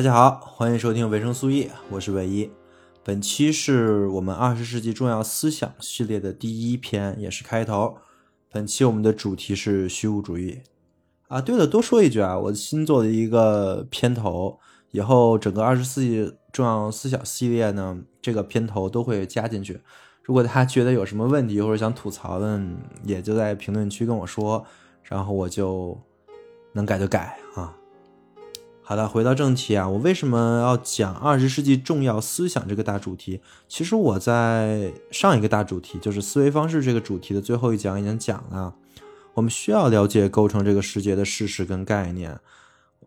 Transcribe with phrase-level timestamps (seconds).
[0.00, 2.50] 大家好，欢迎收听维生素 E，我是唯一。
[3.04, 7.98] 本期是我们二十世纪重要思想系列的第一篇，也是开头。
[8.50, 10.62] 本期我们的主题是虚无主义。
[11.28, 14.58] 啊，对了，多说一句啊，我新做的一个片头，
[14.92, 19.82] 以后整个二十世纪重要思想系列呢，这个片头都会加进去。
[20.22, 22.58] 如果大家觉得有什么问题或者想吐槽的，
[23.04, 24.64] 也就在评论区跟我说，
[25.02, 26.00] 然后我就
[26.72, 27.76] 能改就改啊。
[28.90, 33.40] 好的，回到正题啊，我为什么要讲二十世纪重要思想这个大主题？
[33.68, 38.74] 其实我在上一个大主题，就是思维方式这个主题的最后一讲已经讲了。
[39.34, 42.40] 我们需要了解构成这个世界的事实跟概念，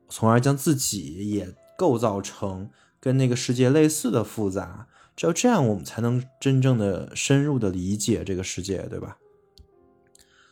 [0.08, 2.70] 从而将自己也构造成
[3.02, 4.88] 跟那个世界类似的复杂。
[5.18, 9.18] 只有这样，我们才能真正的深入的理解这个世界，对吧？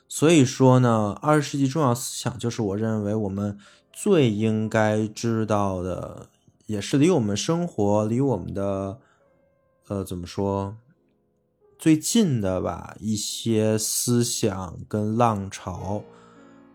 [0.10, 3.58] 所以说呢，二十世纪重要思想就是我认为我们。
[4.04, 6.26] 最应该知道的，
[6.66, 8.98] 也是离我们生活、离我们的，
[9.90, 10.76] 呃，怎么说，
[11.78, 12.96] 最近的吧？
[13.00, 16.02] 一些思想跟浪潮，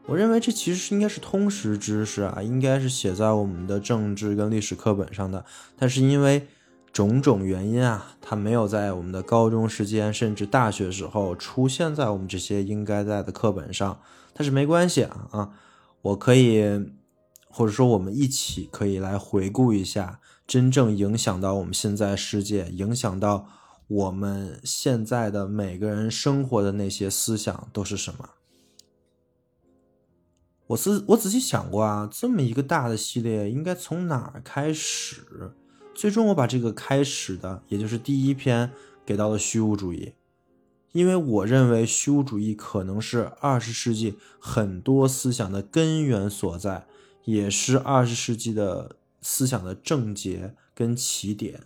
[0.07, 5.45] 我认为这其实是应该是通识知识啊，应该是写在我们的政治跟历史课本上的。
[5.77, 6.47] 但是因为
[6.93, 13.99] 种种原因啊，它没有在我们的高中时间甚至大学时候出现在我们这些应该在的课本上。
[14.33, 15.51] 但是没关系啊，啊，
[16.03, 16.63] 我可以。
[17.57, 23.49] 或者说，我们一起可以来回顾一下真正影响到我们现在世界、影响到
[23.89, 28.29] 我们现在的每个人生活的那些思想都是什么？
[30.67, 35.55] 我仔我仔细想过啊，这么一个大的系列应该从哪儿开始？
[35.95, 38.71] 最终我把这个开始的，也就是第一篇
[39.07, 40.13] 给到了虚无主义，
[40.93, 46.87] 因为我认为虚无主义可能是二十世纪很多思想的根源所在。
[47.27, 51.65] 也是二十世纪的思想的症结跟起点，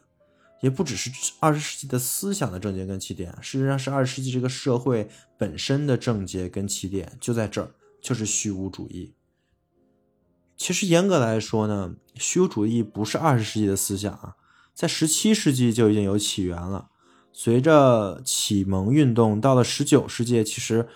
[0.62, 9.12] 也不只是二十世纪的思想的症结跟起点，事实上是二十世纪这个社会本身的症结跟起点就在这儿，就是虚无主义。
[10.56, 14.37] 其实严格来说呢，虚无主义不是二十世纪的思想啊，
[14.75, 16.88] 在十七世纪就已经有起源了。
[17.32, 20.88] 随着启蒙运动到了十九世纪，其实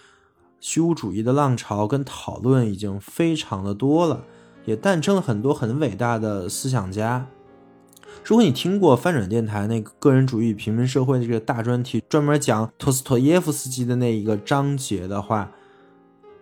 [0.59, 4.25] 虚无主义的浪潮跟讨论已经非常的多了。
[4.65, 7.27] 也诞生了很多很伟大的思想家。
[8.25, 15.53] 如果你听过翻转电台那个个人主义与平民社会的这个大专题，专门讲托斯托耶夫斯基的那一个章节的话，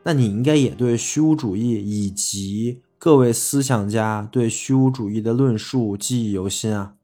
[0.05, 6.95] 那你应该也对虚无主义以及各位思想家对虚无主义的论述记忆犹新啊。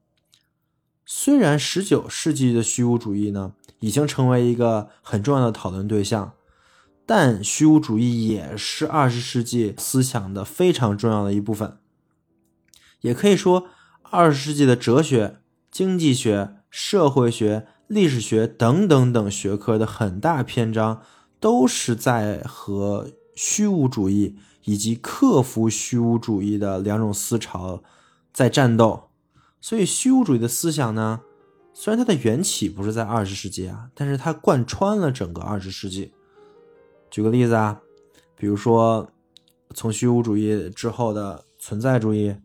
[1.04, 6.32] 虽然十九世纪的虚无主义呢，已经成为一个很重要的讨论对象。
[7.08, 11.78] 但虚无主义也是二十世纪思想的非常重要的一部分，
[13.00, 13.69] 也可以说，
[14.02, 15.38] 二十世纪的哲学、
[15.70, 21.00] 经济学、社会学、历史学等等等学科的很大篇章
[21.41, 27.82] 都是在和虚无主义以及克服虚无主义的两种思潮
[28.34, 29.08] 在战斗。
[29.62, 31.22] 所以，虚无主义的思想呢，
[31.72, 36.12] 虽然它的缘起不是在二十世纪啊，但是它贯穿了整个二十世纪。
[37.10, 37.80] 举个例子啊，
[38.36, 39.08] 比如说，
[39.74, 42.36] 从虚无主义之后的存在主义、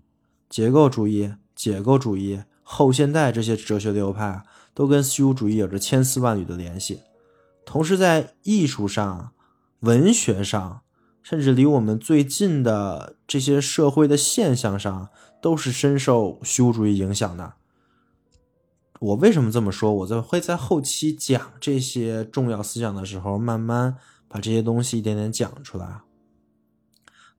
[0.49, 4.43] 结构主义、解构主义、后现代这些哲学流派，
[4.73, 7.01] 都跟虚无主义有着千丝万缕的联系。
[7.65, 9.31] 同时，在艺术上、
[9.81, 10.81] 文学上，
[11.21, 15.09] 甚至离我们最近的这些社会的现象上，
[15.41, 17.53] 都是深受虚无主义影响的。
[18.99, 19.93] 我为什么这么说？
[19.93, 23.97] 我在会在后期讲这些重要思想的时候，慢慢。
[24.33, 26.01] 把这些东西一点点讲出来，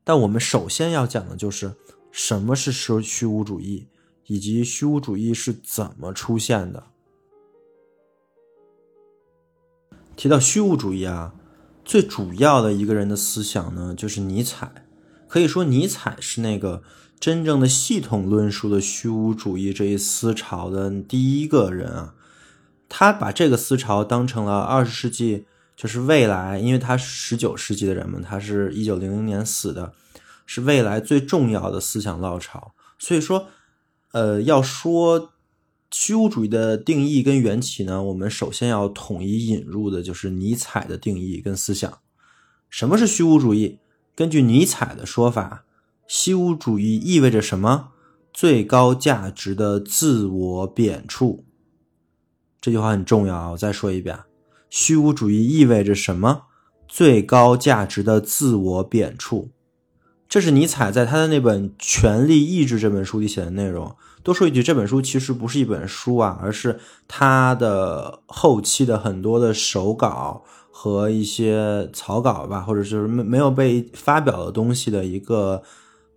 [0.04, 1.74] 但我们首先要讲的就是
[2.12, 3.88] 什么是虚虚无主义，
[4.26, 6.84] 以及虚无主义是怎么出现的。
[10.14, 11.34] 提到虚无主义啊，
[11.84, 14.86] 最主要的一个人的思想呢，就是尼采。
[15.26, 16.84] 可以说尼采是那个
[17.18, 22.14] 真正的系统论述的虚无主义这一思潮的第一个人啊。
[22.88, 29.92] 他把这个思潮当成了二十世纪，就是未来，因为他是十九世纪的人嘛，他是一九零零年死的，
[30.46, 32.74] 是未来最重要的思想浪潮。
[32.98, 33.48] 所以说，
[34.12, 35.32] 呃，要说
[35.90, 41.98] 虚无主义的定义跟缘起呢，我们首先要统一引入的就是尼采的定义跟思想。
[42.70, 43.78] 什么是虚无主义？
[44.14, 45.64] 根据尼采的说法，
[46.06, 47.90] 虚无主义意味着什么？
[48.32, 51.44] 最高价值的自我贬黜。
[52.60, 53.50] 这句话很重要啊！
[53.50, 54.18] 我再说一遍，
[54.76, 56.46] 虚无主义意味着什么？
[56.88, 59.50] 最高价值的自我贬黜。
[60.28, 63.94] 这是尼采在他的那本《权力意志》这本书里写的内容。
[64.24, 70.42] 多说一句，这本书其实不是一本书啊，而是他的后期的很多的手稿
[70.72, 75.62] 和一些草稿吧，或者就是没没有被发表的东西的一个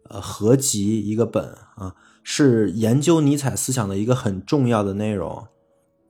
[0.10, 1.94] 呃合集一个本啊，
[2.24, 5.46] 是研究尼采思想的一个很重要的内容。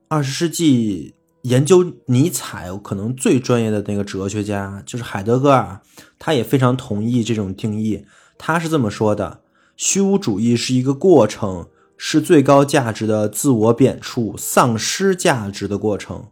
[0.08, 1.16] 二十世纪
[1.48, 5.80] 研究尼采可能最专业的那个哲学家就是海德格尔，
[6.20, 8.06] 他也非常同意这种定义。
[8.38, 9.40] 他是这么说的：
[9.78, 16.26] 虚无主义是一个过程，是最高价值的自我贬黜、丧失价值的过程。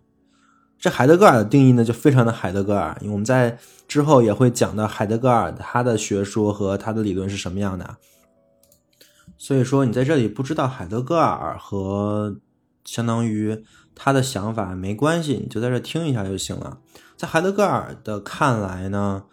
[0.78, 2.98] 这海德格尔的定义呢，就非常的海德格尔。
[3.00, 3.58] 因为我们在
[3.88, 7.96] 之后也会讲到海德格尔他的学说和他的理论是什么样的。
[9.38, 12.36] 所以说，你在这里不知道海德格尔和。
[12.88, 13.64] 相当于
[13.96, 16.80] 他的想法没关系，你就在这听一下就行了。
[17.16, 19.24] 在海德格尔的看来呢，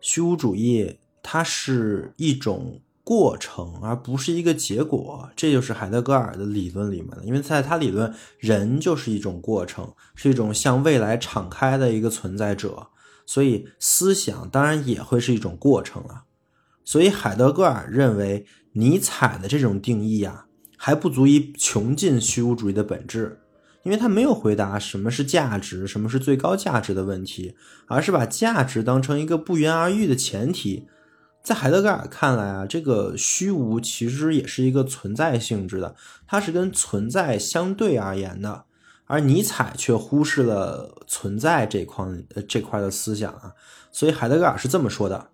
[0.00, 5.28] 虚无主义它是一种过程，而不是一个结果。
[5.36, 12.88] 这就是海德格尔的理论里面的，因为在他理论，人就是一种过程，是一种向未来敞开的一个存在者，
[13.26, 16.24] 所以思想当然也会是一种过程了。
[16.84, 20.46] 所以海德格尔认为尼采的这种定义啊。
[20.82, 23.38] 还不足以穷尽虚无主义的本质，
[23.82, 27.54] 因为他没有回答什么是价值、什么是最高价值的问题，
[27.86, 30.88] 而是把价值当成一个不言而喻的前提。
[31.42, 35.94] 在海德格尔看来啊，这个虚无其实也是一个存在性质的，
[36.26, 38.64] 它是跟存在相对而言的，
[39.04, 42.06] 而尼采却忽视了存在这块
[42.48, 43.52] 这块的思想啊。
[43.92, 45.28] 所以海德格尔是这么说的：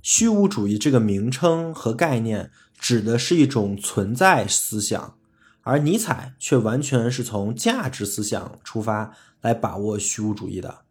[0.00, 2.50] 虚无主义这个名称和概念。
[2.86, 5.18] 指的是一种存在思想，
[5.62, 10.82] 而尼采却完全是从价值思想出发来把握虚无主义的。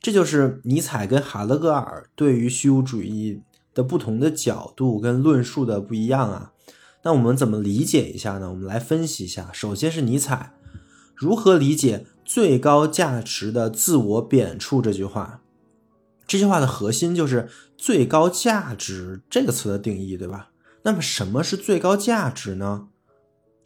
[0.00, 3.42] 这就是尼采跟海德格尔对于虚无主义
[3.74, 6.52] 的不同的角度跟论述的不一样啊。
[7.02, 8.48] 那我们怎么理解一下呢？
[8.48, 9.50] 我们来分析一下。
[9.52, 10.54] 首先是尼采
[11.14, 15.42] 如何理解“最高价值的自我贬黜”这句话。
[16.26, 20.49] 这句话的核心就是“最高价值”这个词的定义，对吧？
[20.82, 22.88] 那么什么是最高价值呢？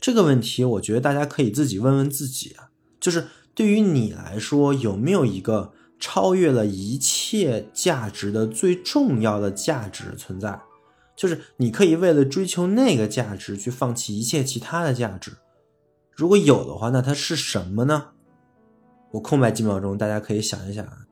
[0.00, 2.70] 这个问题，我觉得大家可以自己问问自己啊。
[3.00, 10.60] 就是对于你来说，有没有一个超越了一切价值的最重要的价值存在？
[11.16, 15.36] 就是你可以为了追求那个价值去放弃一切其他的价值。
[16.10, 18.08] 如果有的话，那它是什么呢？
[19.12, 21.06] 我空白几秒钟，大家可以想一想啊。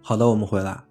[0.00, 0.84] 好的，我们回来。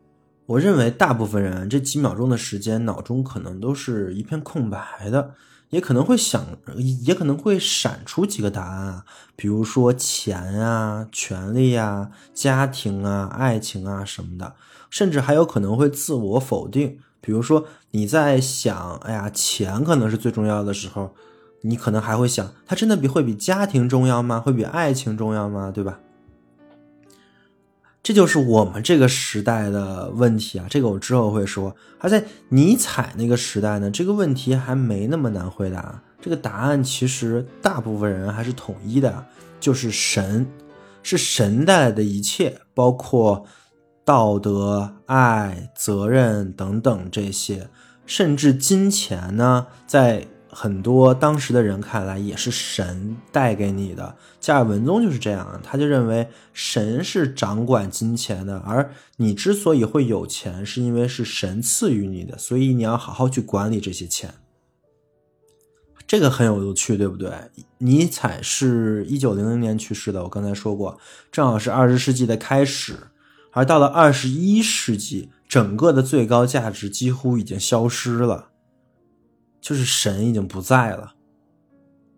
[0.49, 5.35] 我认为大部分人这几秒钟的时间，脑中可能都是一片空白的，
[5.69, 6.43] 也可能会想，
[7.05, 14.55] 也可能会闪出几个答案啊，比如说钱啊、权利啊、家庭啊、爱情啊什么的，
[14.89, 16.97] 甚至还有可能会自我否定。
[17.21, 21.13] 比如说你在想，哎呀，钱可能是最重要的时候，
[21.61, 24.39] 你可能还会想，它真的比会比家庭重要吗？
[24.39, 25.69] 会比爱情重要吗？
[25.71, 25.99] 对吧？
[28.01, 31.75] 这就是我们这个时代的问题啊，这个我之后会说。
[31.99, 36.01] 而在尼采那个时代呢，这个问题还没那么难回答。
[36.21, 39.25] 这个答案其实大部分人还是统一的，
[39.59, 40.47] 就是神，
[41.03, 43.45] 是神带来的一切，包括
[44.03, 47.69] 道德、爱、责任等等这些，
[48.05, 50.25] 甚至金钱呢，在。
[50.51, 54.15] 很多当时的人看来也是神带给你的。
[54.39, 64.33] 加尔文宗就是这样，他就认为神是掌管金钱的，而你之所以会有钱，是因为是神赐予你的，所以你要好好去管理这些钱。
[66.07, 67.31] 这个很有趣，对不对？
[67.77, 70.97] 尼采是一九零零年去世的，我刚才说过，
[71.31, 72.95] 正好是二十世纪的开始，
[73.51, 78.47] 而到了二十一世纪，整个的最高价值几乎已经消失了。
[79.61, 81.13] 就是神已经不在了，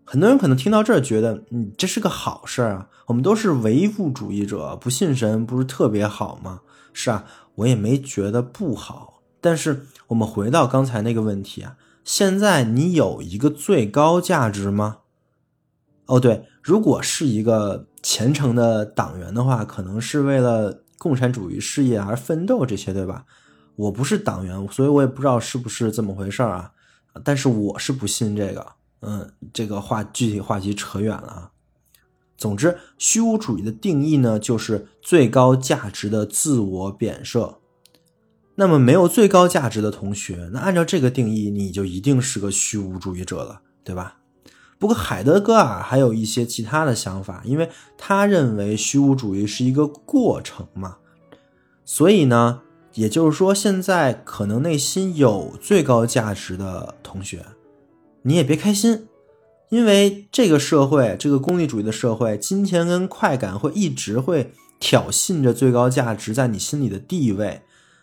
[0.04, 2.88] 很多人可能听到这儿觉得，嗯，这是个好事儿啊。
[3.06, 6.60] 我们都是唯物主义者，不信神不是特别好吗？
[6.92, 7.24] 是啊，
[7.56, 9.22] 我也没觉得不好。
[9.40, 14.98] 但是我们回到刚才那个问题啊，现在你有一个最高价值吗？
[16.06, 23.24] 哦，对，如果是一个虔诚的党员的话，可能是为了共产主义事业而奋斗，这些对吧？
[23.74, 26.72] 我不是党员，所以我也不知道是不是这么回事儿啊。
[27.24, 28.72] 但是我是不信这个。
[29.00, 31.50] 嗯，这个话具体话题扯远了啊。
[32.36, 37.58] 总之，虚无主义的定义呢，就是最高价值的自我贬设。
[38.56, 44.18] 那么，没有最高价值的同学，那按照这个定义，你就一定是个虚无主义者了，对吧？
[44.78, 50.98] 不过，海德格尔还有一些其他的想法，因为他认为虚无主义是一个过程嘛。
[51.84, 52.62] 所以呢，
[52.94, 57.44] 也就是说，现在可能内心有最高价值的同学。
[58.22, 59.08] 你也别开心，
[59.70, 67.62] 因为这个社会，这个功利主义的社会，金钱跟快感会一直会挑衅着最高价值在你心里的地位，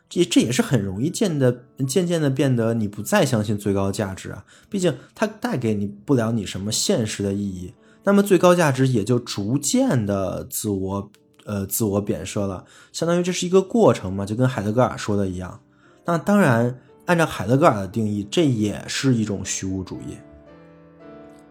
[0.10, 11.12] 这这也是很容易渐的渐渐的变得你不再相信最高价值啊，毕竟它带给你不了你什么现实的意义，那么最高价值也就逐渐的自我
[11.50, 12.64] 呃自我贬设了，
[12.94, 15.60] 相当于这是一个过程嘛，就跟海德格尔说的一样，
[16.06, 16.80] 那当然。
[17.10, 20.16] 按照海德格尔的定义，这也是一种虚无主义。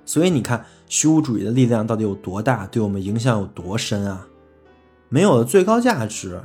[0.04, 4.24] 所以你看，虚无主义的力量到底有多大，对我们影响有多深啊？
[5.08, 6.40] 没有了最高价值，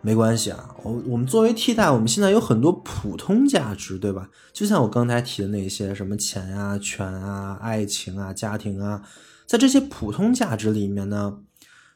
[0.00, 0.74] 没关系啊。
[0.82, 4.30] 我我们作为替代，我们现在有很多普通价值，对吧？
[4.54, 9.02] 就像我刚才提的那些什么钱啊、权啊、爱情啊、家庭啊，
[9.44, 11.36] 在这些普通价值里面呢，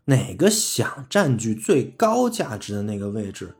[0.09, 3.55] 哪个想占据最高价值的那个位置？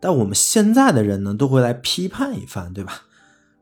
[0.00, 3.02] 但我们现在的人呢，都会来批判一番，对吧？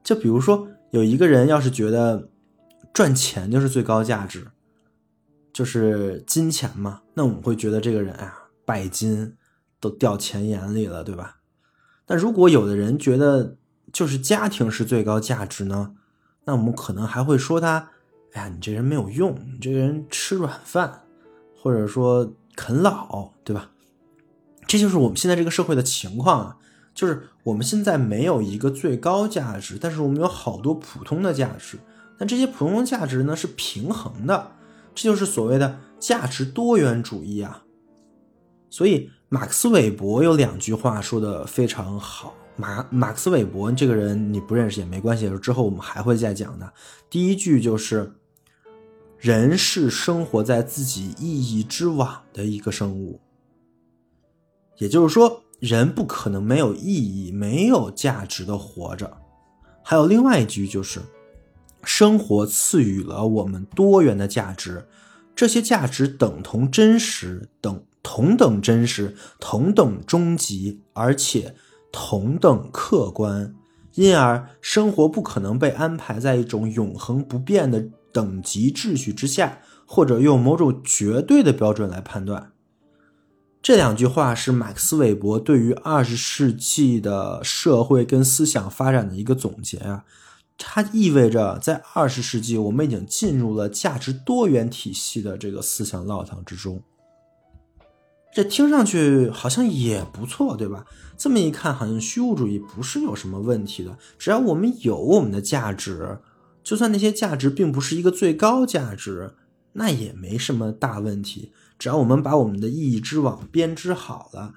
[0.05, 2.29] 就比如说，有一个人要是觉得
[2.93, 4.47] 赚钱就是最高价值，
[5.53, 9.35] 就是金钱嘛，那我们会觉得这个人啊，拜金
[9.81, 11.39] 都掉钱眼里了，对吧？
[12.07, 13.57] 但如果有的人觉得
[13.93, 15.95] 就是家庭是最高价值呢，
[16.45, 17.91] 那我们可能还会说他，
[18.33, 21.03] 哎呀，你这人没有用，你这个人吃软饭，
[21.61, 23.71] 或者说啃老，对吧？
[24.67, 26.57] 这就是我们现在这个社会的情况啊，
[26.95, 31.79] 就是我们现在没有一个最高价值，但是我们有好多普通的价值，
[32.19, 34.53] 但这些普通价值呢是平衡的，
[34.95, 37.65] 这就是所谓的价值多元主义啊。
[38.69, 46.71] 所以马克思韦伯有两句话说的非常好，马马克思韦伯这个人你不认识也没关系，之后我们还会再讲的。
[47.09, 48.13] 第一句就是，
[49.19, 53.21] 人是生活在自己意义之网的一个生物。
[54.77, 59.19] 也就是说，人不可能没有意义、没有价值的活着。
[59.83, 61.01] 还有另外一句，就是
[61.83, 64.87] 生活赐予了我们多元的价值，
[65.35, 71.57] 这些价值等同真实，等同等真实，同等终极，而且
[71.91, 73.53] 同等客观。
[73.95, 82.53] 因而，生活不可能被安排在一种永恒不变的等级秩序之下，或者用某种绝对的标准来判断。
[83.61, 90.05] 这两句话是马克思韦伯对于二十世纪的社会跟思想发展的一个总结啊，
[90.57, 96.83] 它意味着在二十世纪我们已经进入了价值多元体系的这个思想烙堂之中。
[98.33, 100.85] 这听上去好像也不错，对吧？
[101.17, 106.19] 这么一看，好像虚无主义不是有什么问题的，只要我们有我们的价值，
[106.69, 109.33] 就算那些价值并不是一个最高价值，
[109.73, 111.51] 那也没什么大问题。
[111.79, 114.53] 只要我们把我们的意义之网编织好了，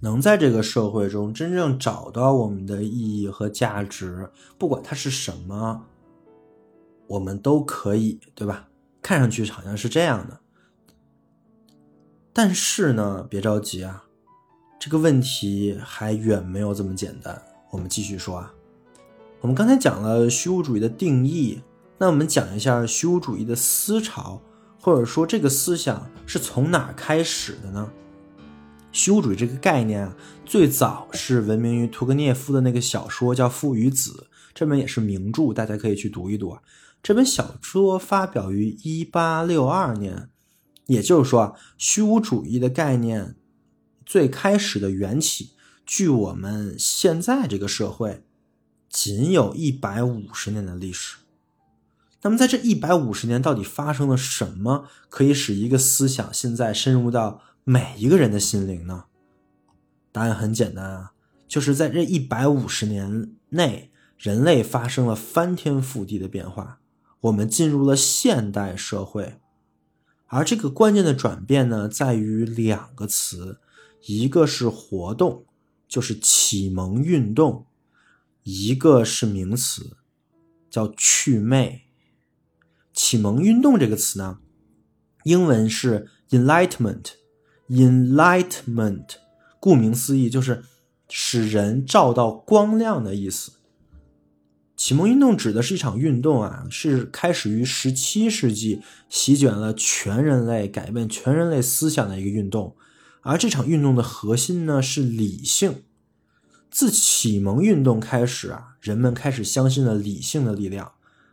[0.00, 5.84] 能在这个社会中真正找到我们的意义和价值，不管它是什么，
[7.08, 8.70] 我们都可以，对吧？
[9.02, 10.40] 看上去好像是这样的，
[12.32, 14.04] 但是呢，别着急啊，
[14.78, 17.42] 这个问题还远没有这么简单。
[17.70, 18.54] 我们继续说啊，
[19.40, 21.62] 我们刚才讲了虚无主义的定义，
[21.96, 24.42] 那我们讲一下虚无主义的思潮。
[24.82, 27.90] 或者说，这个思想是从哪开始的呢？
[28.92, 30.16] 虚无主义这个概念啊，
[30.46, 36.62] 最早是闻名于屠格涅夫的那个小说叫《父与子》，这本也是名著，大家可以去读一读啊。
[37.02, 40.30] 这本小说发表于一八六二年，
[40.86, 43.36] 也就是说啊，虚无主义的概念
[44.06, 45.50] 最开始的缘起，
[45.84, 48.24] 据我们现在这个社会
[48.90, 51.18] 仅有一百五十年的历史。
[52.22, 59.04] 那么，在这一百五十年，到底发生了什么，可以使一个思想现在深入到每一个人的心灵呢？
[60.12, 61.12] 答案很简单啊，
[61.46, 66.80] 就是在这一百五十年内，人类发生了翻天覆地的变化。
[67.20, 69.38] 我们进入了现代社会，
[70.26, 73.60] 而这个关键的转变呢，在于两个词，
[74.06, 75.46] 一个是活动，
[75.86, 77.66] 就是启蒙运动；
[78.42, 79.96] 一个是名词，
[80.70, 81.82] 叫祛魅。
[82.92, 84.40] 启蒙运动这个词呢，
[85.24, 89.06] 英文是 enlightenment，enlightenment，
[89.60, 90.64] 顾名思义就是
[91.08, 93.52] 使人照到光亮的意思。
[94.76, 98.80] 启蒙运动指的是一场运动啊，是开始于十七世纪，
[99.10, 102.74] 席卷了全人类、改变全人类思想的一个运动。
[103.20, 105.82] 而这场运动的核心呢是理性。
[106.70, 110.92] 自启蒙运动开始啊，人们开始相信了理性的力量，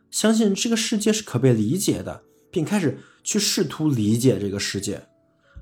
[0.09, 5.07] 相信这个世界是可被理解的，并开始去试图理解这个世界。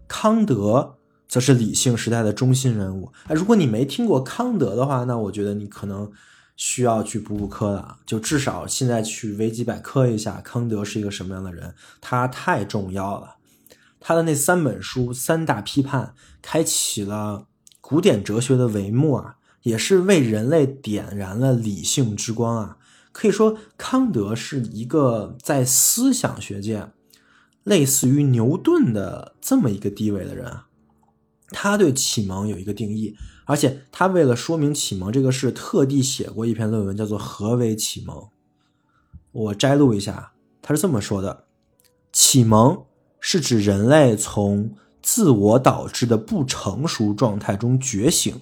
[0.08, 0.96] 康德
[1.28, 3.12] 则是理性时代的中心人物。
[3.28, 6.12] 哎，如果你没听过康德的话，那我觉得你可能。
[6.58, 13.36] 需要去补补课了，就至少现在去维基百科一下康德是一个什么样的人，他太重要了。
[14.00, 17.48] 他的那三本书三大批判，开启了
[17.82, 19.36] 古典哲学的帷幕啊，
[19.66, 22.78] 也是为人类点燃了理性之光啊。
[23.12, 26.88] 可以说，康德是一个在思想学界
[27.64, 30.68] 类似于牛顿的这么一个地位的人啊。
[31.50, 33.16] 他对启蒙有一个定义。
[33.48, 38.18] 而且他为了说明启蒙这个事，特地写过一篇论文，叫做《何为启蒙》。
[39.32, 41.46] 我摘录一下，他是这么说的：
[42.12, 42.86] 启蒙
[43.20, 48.42] 是指人类从自我导致的不成熟状态中觉醒，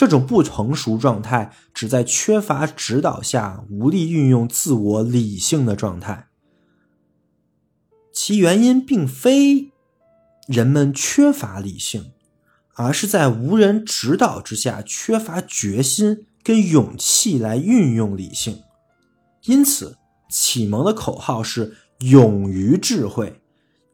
[0.00, 6.28] 这种不成熟状态指在缺乏指导下无力运用自我理性的状态。
[8.10, 9.72] 其原因并非
[10.46, 12.12] 人们缺乏理性。
[12.76, 18.62] 而是在无人指导之下，缺乏决心跟勇气来运用理性，
[19.44, 19.98] 因此
[20.30, 23.42] 启蒙的口号是“勇于智慧”，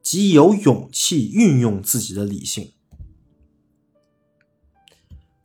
[0.04, 2.74] 即有勇气运用自己的理性。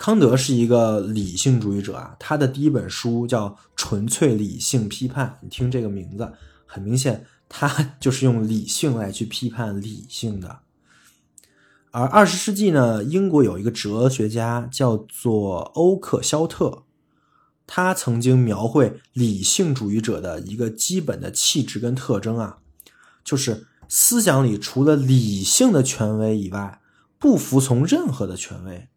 [0.02, 6.34] 康德是一个理性主义者啊，他的第一本书叫《纯粹理性批判》，你听这个名字，
[6.66, 10.62] 很明显，他就是用理性来去批判理性的。
[11.92, 16.82] 而二十世纪呢，英国有一个哲学家叫做欧克肖特，
[17.68, 22.58] 他曾经描绘理性主义者的一个基本的气质跟特征啊，
[23.24, 26.82] 就是思想里除了理性的权威以外，
[27.20, 28.88] 不服从任何的权威，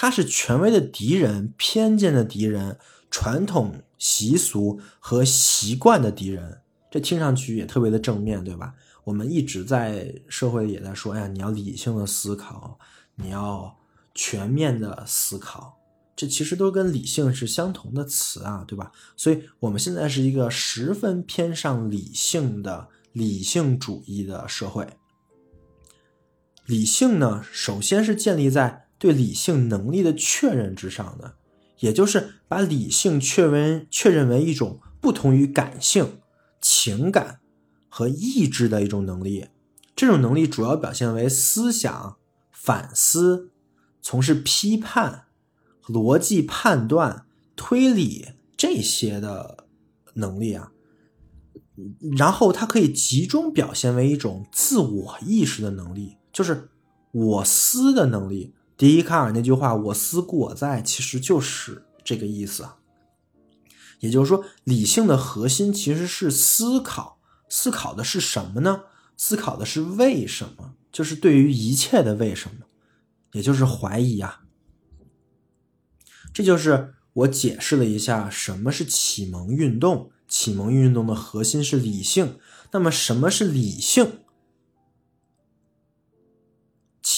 [0.00, 2.78] 他是权威的敌人、偏见的敌人、
[3.10, 6.60] 传统习俗和习惯的敌人。
[6.88, 8.72] 这听上去也特别的正面对吧？
[9.02, 12.78] 我们一直在社会也在说，哎呀，你要理性的思考，
[13.16, 13.76] 你要
[14.14, 15.76] 全面的思考，
[16.14, 18.92] 这其实都跟理性是相同的词啊，对吧？
[19.16, 24.86] 所以我们现在是一个十分偏向理性的理性主义的社会。
[26.66, 31.34] 理性呢，首先是建立在对理性能力的确认之上的，
[31.80, 36.20] 也就是把理性确认确认为一种不同于感性
[36.60, 37.40] 情感。
[37.90, 39.46] 和意志的一种能力，
[39.96, 42.16] 这种能力主要表现为思想、
[42.52, 43.50] 反思、
[44.02, 45.24] 从事批判、
[45.86, 47.24] 逻辑判断、
[47.56, 49.64] 推理这些的
[50.14, 50.70] 能力啊。
[52.18, 56.68] 然后它可以集中表现为一种自我意识的能力，就是
[57.10, 58.54] 我思的能力。
[58.78, 62.68] 笛卡尔那句话“我思故我在”，其实就是这个意思。
[63.98, 67.18] 也就是说，理性的核心其实是思考。
[67.48, 68.82] 思考的是什么呢？
[69.16, 72.66] 思考的是为什么，就是对于一切的为什么，
[73.32, 74.44] 也就是怀疑啊。
[76.32, 80.12] 这就是我解释了一下什么是启蒙运动。
[80.28, 82.38] 启蒙运动的核心是理性。
[82.70, 84.20] 那么什么是理性？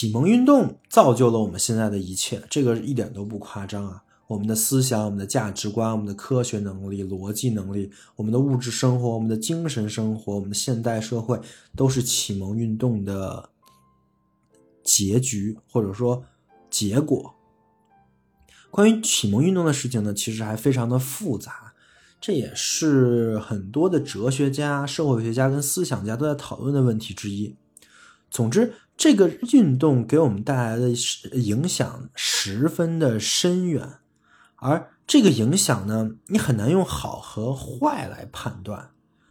[0.01, 4.03] 启蒙运动造就了我们现在的一切，这个一点都不夸张啊。
[4.29, 11.39] 我们的思想、我们的价值观、我们的科学能力、逻辑能力、我们的物质生活、我们的精神生活、我们的现代社会，
[11.77, 13.51] 都是启蒙运动的
[14.83, 16.25] 结局或者说
[16.71, 17.35] 结果。
[18.71, 21.75] 关于启蒙运动的事情呢，其实还非常的复杂，
[22.19, 27.55] 这也是很多的哲学家、社会学家跟思想家都在讨论的问题之一。
[28.31, 30.91] 总之，这个运动给我们带来的
[31.33, 33.95] 影响十分的深远。
[34.57, 38.91] 而这个影响呢，你很难用好和坏来判断。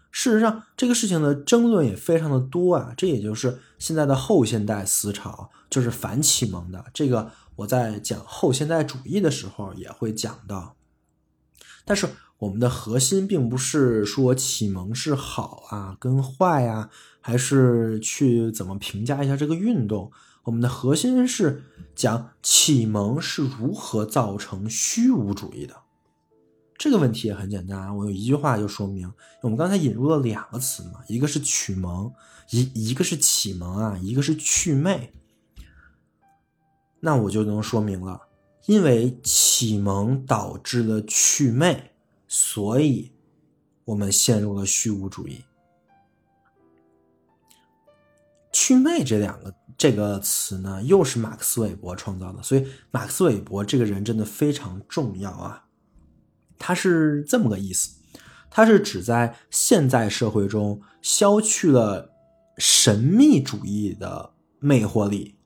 [0.09, 2.95] 事实上，这个事情的争论也非常的多啊。
[2.97, 6.83] 这也就是现在的后现代思潮，就是反启蒙的。
[6.91, 10.77] 这个我在讲后现代主义的时候也会讲到。
[11.85, 16.89] 但是我们的核心并不是说启蒙是好啊跟坏啊，
[17.21, 20.11] 还是去怎么评价一下这个运动。
[20.43, 25.75] 我们的核心是讲启蒙是如何造成虚无主义的。
[26.77, 29.11] 这个问题也很简单，我有一句话就说明。
[29.41, 32.11] 我们刚才引入了两个词嘛，一个是启蒙，
[32.51, 35.11] 一一个是启蒙啊，一个是祛魅。
[37.01, 38.21] 那我就能说明了，
[38.65, 41.91] 因为启蒙导致了祛魅，
[42.29, 43.11] 所以
[43.83, 45.43] 我们陷入了虚无主义。
[48.59, 55.63] 祛魅这两个这个词呢，又是马克思韦伯创造的，所以马克思韦伯这个人真的非常重要啊。
[56.57, 57.91] 他是这么个意思，
[58.49, 62.11] 他是指在现在社会中消去了
[62.57, 65.37] 神秘主义的魅惑力。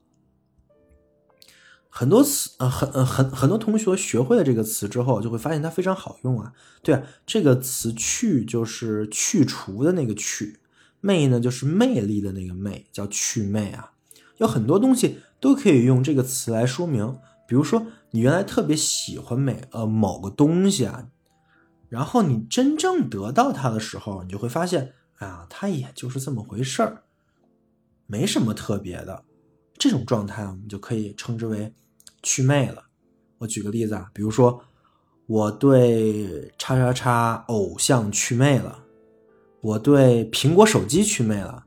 [1.87, 6.51] 很多词，呃，很，很很多同学学会了这个词之后，就会发现它非常好用啊。
[6.81, 10.57] 对啊，这个词“去”就是去除的那个“去
[11.03, 13.91] ”，“魅”呢就是魅力的那个“魅”，叫祛魅啊。
[14.37, 21.09] 有很多东西都可以用这个词来说明，比如说你原来特别喜欢美，呃，某个东西啊，
[21.89, 27.03] 然后你真正得到它的时候，你就会发现，啊，它也就是这么回事儿，
[28.07, 29.25] 没什么特别的。
[29.77, 31.73] 这种状态，我们就可以称之为。
[32.25, 32.85] 祛魅了，
[33.39, 34.63] 我举个例子啊，比如说
[35.27, 38.82] 我对叉叉叉偶像祛魅了，
[39.63, 41.65] 我对苹果手机祛魅了，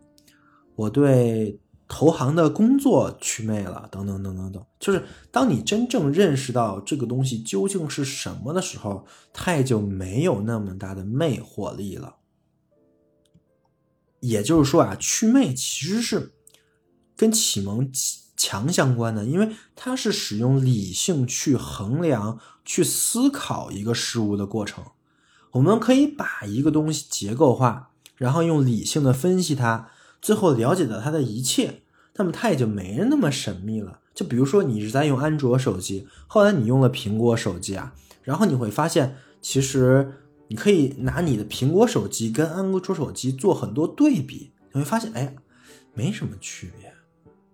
[0.75, 4.65] 我对投行的工作祛魅了，等等等等等。
[4.79, 12.17] 就是当你真正认识到这个东西究竟是什么的时候，它也就没有那么大的魅惑力了。
[14.21, 16.33] 也就是说啊，祛魅其实是
[17.17, 17.91] 跟启蒙。
[18.39, 24.85] 强相关的，因为它是使用理性去衡量、去思考一个事物的过程。
[25.57, 29.89] 我们可以把一个东西结构化，然后用理性的分析它，
[30.21, 31.81] 最后了解到它的一切，
[32.17, 34.01] 那么它也就没那么神秘了。
[34.15, 40.13] 就比如说，你是在用安卓手机，后来你用了苹果手机啊，然后你会发现，其实
[40.49, 45.37] 你可以拿你的苹果手机跟安卓手机做很多对比，你会发现，哎，
[45.95, 46.86] 没什么区别。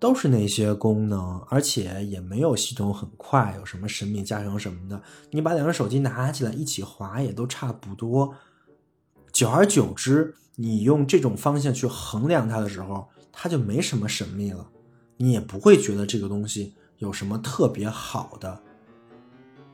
[0.03, 5.01] 都是那些功能，而且也没有系统很快，有什么神秘加成什么的。
[5.31, 8.35] 你把两个手机拿起来一起滑，也都差不多。
[9.31, 14.69] 久而久之，你用这种方向去衡量它的时候，它就没什么神秘了。
[15.19, 18.61] 你也不会觉得这个东西有什么特别好的，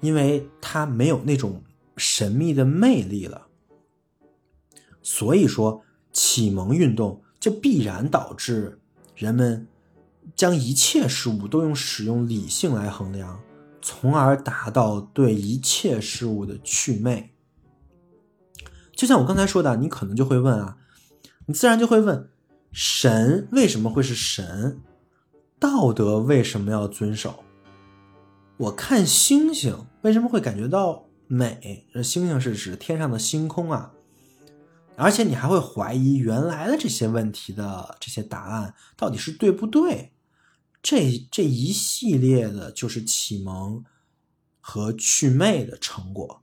[0.02, 1.62] 因为它没有那种
[1.96, 3.46] 神秘的魅力了。
[5.00, 8.78] 所以说，启蒙运动就必然导致
[9.16, 9.66] 人们。
[10.34, 13.40] 将一切事物都用使用理性来衡量，
[13.80, 17.34] 从而达到对一切事物的祛魅。
[18.92, 20.78] 就像我刚才说的，你可能就会问啊，
[21.46, 22.28] 你自然就会问：
[22.72, 24.80] 神为什么会是神？
[25.58, 27.44] 道德为什么要遵守？
[28.56, 31.86] 我看星星为什么会感觉到美？
[31.92, 33.92] 这星星是指天上的星空啊。
[34.96, 40.12] 而且你还会怀疑原来的这些问题的这些答案到底是对不对？
[40.80, 43.84] 这这一系列的就是启蒙
[44.60, 46.42] 和祛魅的成果，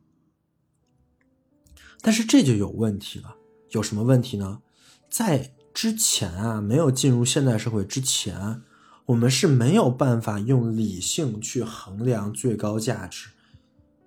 [2.02, 3.38] 但是这就有问题了。
[3.72, 4.62] 有什么问题呢？
[5.10, 8.62] 在之前啊，没有进入现代社会之前，
[9.06, 13.30] 我们是没有办法用理性去衡量最高价值，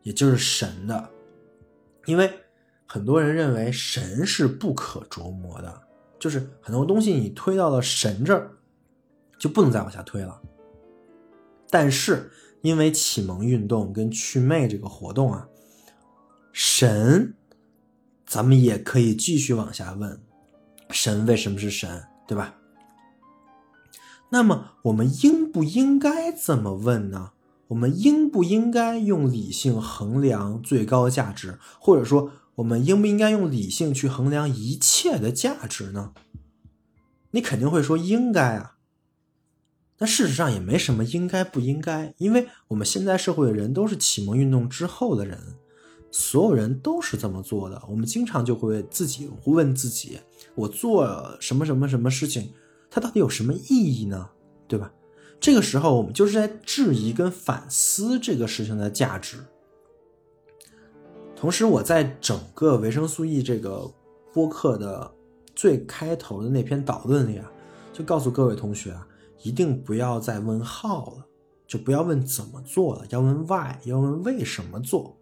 [0.03, 1.11] 也就是神的，
[2.07, 2.33] 因为
[2.87, 5.83] 很多人认为神是不可琢磨的，
[6.19, 8.58] 就是很多东西你推到了神这儿。
[9.39, 10.41] 就不能再往下推了。
[11.71, 15.49] 但是因为启蒙运动跟祛魅这个活动啊，
[16.53, 17.35] 神，
[18.27, 20.21] 咱们也可以继续往下问，
[20.91, 22.55] 神为什么是神，对吧？
[24.31, 27.33] 那么我们应不应该这么问呢？
[27.69, 36.13] 我们应不应该用理性衡量最高价值，或者说我们应不应该用理性去衡量一切的价值呢？
[37.33, 38.78] 你肯定会说应该啊。
[39.99, 45.39] 那事实上也没什么应该不应该，因为我们现在社会的人都是启蒙运动之后的人，
[46.13, 47.83] 所有人都是这么做的。
[47.89, 50.21] 我们经常就会自己问自己：
[50.55, 52.53] 我做什么什么什么事情，
[52.89, 54.31] 它到底有什么意义呢？
[54.69, 54.93] 对吧？
[55.41, 59.39] 这个时候我们就是在质疑跟反思这个事情的价值。
[61.35, 63.89] 同时，我在整个维生素 E 这个
[64.33, 65.11] 播客的
[65.55, 67.51] 最开头的那篇导论里啊，
[67.93, 69.07] 就告诉各位同学啊。
[69.43, 71.27] 一定不要再问 how 了，
[71.67, 75.17] 就不要问怎么做了，要问 why，要问为什么做。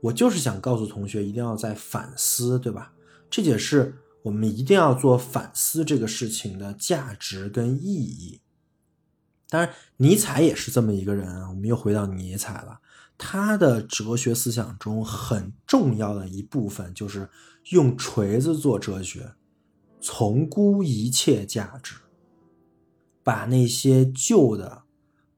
[0.00, 2.92] 我就是想告诉同学，一定要在反思，对吧？
[3.28, 8.40] 这也是我们一定要做反思这个事情的价值跟意义。
[9.48, 11.48] 当然，尼采也是这么一个人啊。
[11.48, 12.80] 我们又回到尼采了，
[13.16, 17.28] 他的哲学思想中很重要的一部分就是
[17.70, 19.32] 用锤子做哲学，
[20.00, 21.94] 从估一切价值，
[23.28, 24.84] 把那些旧的、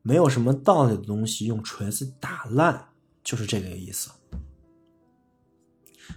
[0.03, 2.90] 没有什么道理的东西用锤子打烂，
[3.24, 4.12] 就是这个意思。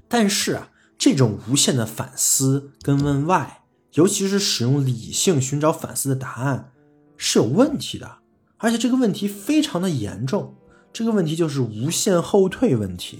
[0.08, 6.72] 但是啊，这种无限的反思跟问 why，尤其是使用理性寻找反思的答案。
[7.18, 8.20] 是有问题的，
[8.58, 10.56] 而且这个问题非常的严重。
[10.92, 13.18] 这个问题就是无限后退问题。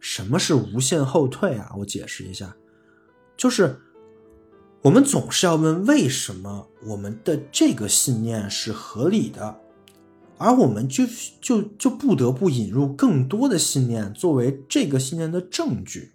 [0.00, 1.74] 什么是无限后退啊？
[1.76, 2.56] 我解释一下，
[3.36, 3.82] 就是
[4.82, 9.60] 我们总是要问为什么我们的这个信念是合理的，
[10.36, 11.04] 而我们就
[11.40, 16.12] 就就不得不引入更多的信念作为这个信念的证据。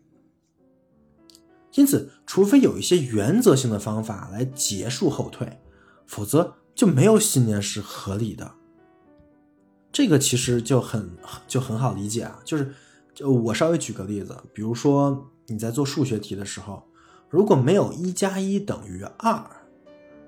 [1.73, 5.59] 因此，除非有一些原则性的方法来结束后退。
[6.05, 8.51] 否则就没有信念是合理的。
[9.91, 11.09] 这个其实就很
[11.47, 12.73] 就很好理解啊，就是
[13.15, 16.83] 就我稍微举个例子，比如说你在做数学题的时候，
[17.33, 19.43] 如果没有一加一等于二，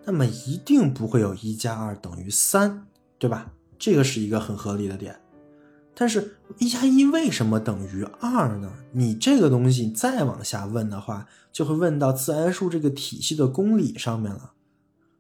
[0.05, 2.87] 那么一定不会有一加二等于三，
[3.19, 3.51] 对吧？
[3.77, 5.15] 这个是一个很合理的点。
[5.93, 8.71] 但是，一加一为什么等于二呢？
[8.91, 14.53] 你这个东西再往下问的话，就会问到自然数这个体系的公理上面了。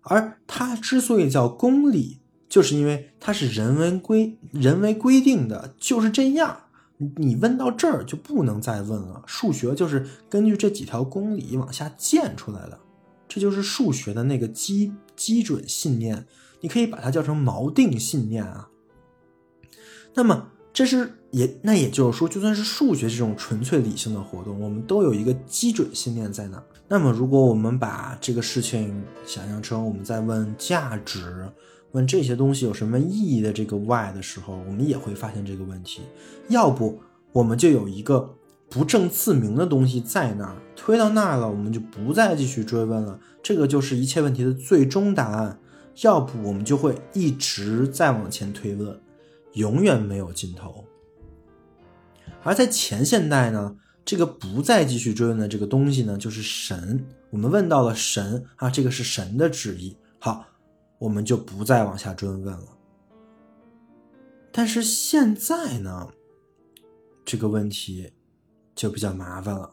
[0.01, 2.17] 而它之所以叫公理，
[2.49, 6.61] 就是因为它是人为规、人为规定的，就是这样。
[7.17, 9.23] 你问到这儿就不能再问了。
[9.25, 12.79] 数学就是根据这几条公理往下建出来的，
[13.27, 16.25] 这就是数学的那个基基准信念。
[16.61, 18.69] 你可以把它叫成锚定信念啊。
[20.13, 26.63] 那么这是也那也就是说，就算是数学这种纯粹理性的活动，我们都有一个基准信念在那。
[26.87, 31.47] 那么，如果我们把这个事情想象成我们在问价值、
[31.95, 36.01] 问这些东西有什么意义的这个 why 的时候，我们也会发现这个问题。
[36.49, 36.99] 要不，
[37.31, 38.35] 我们就有一个
[38.69, 43.19] 不证自明的东西在那儿，推到那儿了，我们就不再继续追问了。
[43.41, 45.57] 这个就是一切问题的最终答案。
[46.03, 48.99] 要不，我们就会一直在往前推问，
[49.53, 50.83] 永远没有尽头。
[52.43, 53.77] 而在前现代呢？
[54.03, 57.03] 这个不再继续追问的这个东西呢，就是神。
[57.31, 59.97] 我们问到了神啊，这个是神的旨意。
[60.19, 60.45] 好，
[61.05, 62.67] 我们就不再往下追问了。
[64.51, 66.09] 但是现在呢，
[67.23, 68.11] 这个问题
[68.73, 69.71] 就比较麻烦了。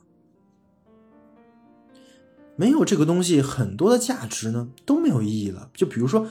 [2.54, 5.70] 没有这个东西，很多的价值呢都没有意义了。
[5.72, 6.28] 就比如说，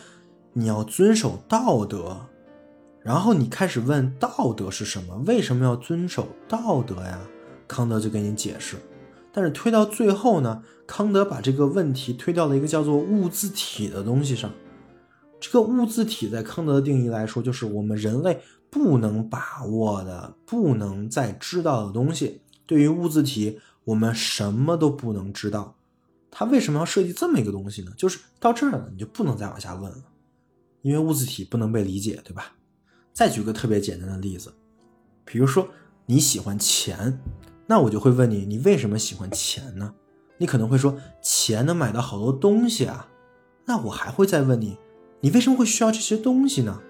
[0.54, 2.28] 你要遵守道德，
[3.02, 5.18] 然后你开始问道德是什么？
[5.26, 7.28] 为什么要遵守道德呀？
[7.68, 8.78] 康德就给你解释，
[9.34, 14.52] 但是推到最后呢，康德把这个问题推到了一个叫做物自体的东西上。
[15.42, 22.42] 这个物自体在康德的定义来说，就是我们人类不能把握的、不能再知道的东西。
[22.68, 25.76] 对于物自体，我们什么都不能知道。
[26.30, 27.92] 他为什么要设计这么一个东西呢？
[27.98, 29.98] 就是到这儿了，你就不能再往下问了，
[30.84, 32.54] 因为物自体不能被理解，对吧？
[33.12, 34.54] 再举个特别简单的例子，
[35.26, 35.68] 比如说
[36.06, 37.20] 你喜欢钱。
[37.68, 39.94] 那我就会问你，你为什么喜欢钱呢？
[40.38, 43.08] 你可能会说，钱能买到好多东西啊。
[43.66, 44.78] 那我还会再问你，
[45.22, 46.82] 你为什么会需要这些东西呢？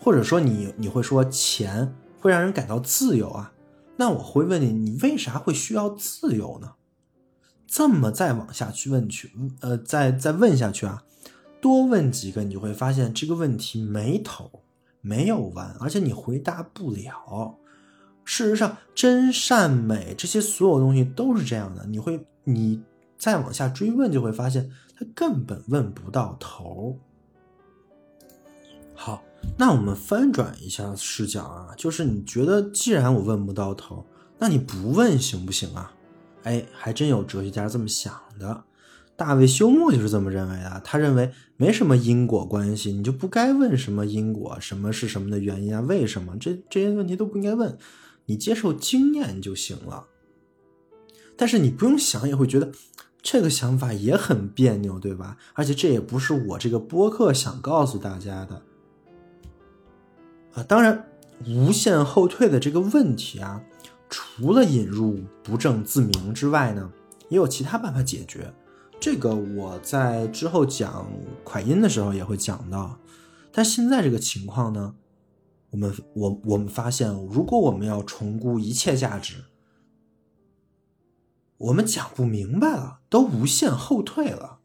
[0.00, 3.52] 或者说，你你会说，钱会让人感到自由啊。
[3.96, 6.72] 那我会问你，你为啥会需要自由呢？
[7.66, 11.02] 这么再往下去问去，呃，再再问下去啊，
[11.60, 14.62] 多问几个，你就会发现这个问题没头，
[15.00, 17.56] 没有完，而且你回答不了。
[18.24, 21.84] 事实上，真善美这些所有东西都是这样的。
[21.86, 22.82] 你会，你
[23.18, 26.98] 再往下追问，就会发现它根本问不到头。
[28.94, 29.22] 好，
[29.56, 34.06] 那我们翻转一下视角啊，就是你觉得，既然我问不到头，
[34.38, 35.92] 那你不问行不行啊？
[36.44, 38.64] 哎，还真有哲学家这么想的。
[39.16, 40.80] 大卫休谟就是这么认为的。
[40.84, 45.80] 他认为没什么因果关系，你就不该问什么因果，什么是什么的原因啊？
[45.82, 47.78] 为什么这这些问题都不应该问？
[48.26, 50.06] 你接受经验就行了，
[51.36, 52.72] 但是你不用想也会觉得
[53.22, 55.36] 这个想法也很别扭，对吧？
[55.52, 58.62] 而且这也不是我这个播客想告诉大家的
[60.54, 60.62] 啊。
[60.62, 61.06] 当然，
[61.46, 63.62] 无限后退的这个问题啊，
[64.08, 66.92] 除了引入不证自明之外呢，
[67.28, 68.52] 也有其他办法解决。
[69.00, 71.06] 这个我在之后讲
[71.42, 72.98] 快音的时候也会讲到。
[73.52, 74.94] 但现在这个情况呢？
[75.70, 79.46] 我们我我们发现，如果我们要重估一切价值，
[81.58, 84.60] 我们讲不明白了，都无限后退了，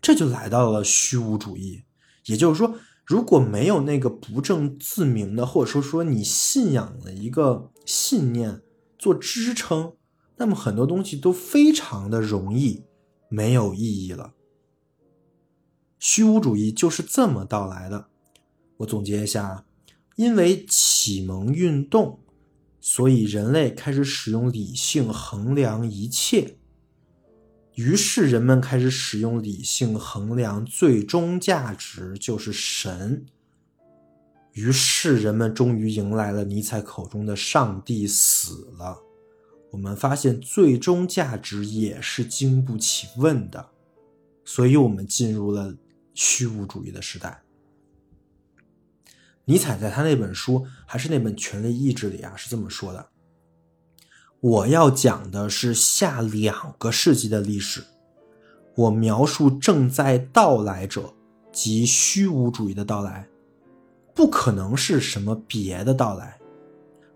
[0.00, 1.84] 这就来到了虚无主义。
[2.24, 8.60] 也就是说，如果没有那个不证自明的，或者说说你信仰的一个信念
[8.98, 9.92] 做支撑，
[10.36, 12.82] 那么很多东西都非常的容易
[13.28, 14.34] 没有意义了。
[16.00, 18.08] 虚无主义就是这么到来的。
[18.78, 19.64] 我总结一下，
[20.16, 22.20] 因为启蒙运动。
[22.78, 26.56] 所以，人类开始使用理性衡量一切，
[27.76, 33.26] 于是人们开始使用理性衡量最终价值，就是神。
[34.52, 38.98] 于是，人们终于迎来了尼采口中的“上帝死了”。
[39.72, 43.68] 我们发现，最终价值也是经不起问的，
[44.42, 45.76] 所以我们进入了
[46.14, 47.42] 虚无主义的时代。
[49.44, 53.10] 尼采在他那本书，还是那本《权力意志》里啊，是这么说的
[54.40, 57.82] ：“我要讲的是下两个世纪的历史，
[58.74, 61.14] 我描述正在到来者
[61.52, 63.26] 及虚无主义的到来，
[64.14, 66.38] 不可能是什么别的到来。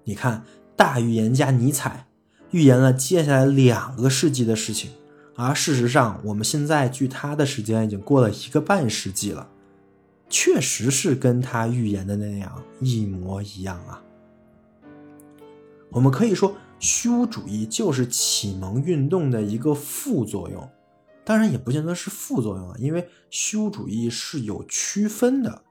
[0.05, 2.07] 你看，大预言家尼采
[2.51, 4.91] 预言了接下来两个世纪的事情，
[5.37, 9.49] 而事实上，我们现在距他的时间已经过了一个半世纪了。”
[10.33, 14.01] 确实是跟他预言的那样一模一样啊！
[15.91, 20.67] 我们可以说，虚无主义就是启蒙运动的一个副作用，
[21.25, 25.63] 当然也不见得是副作用啊，因为虚无主义是有区分的。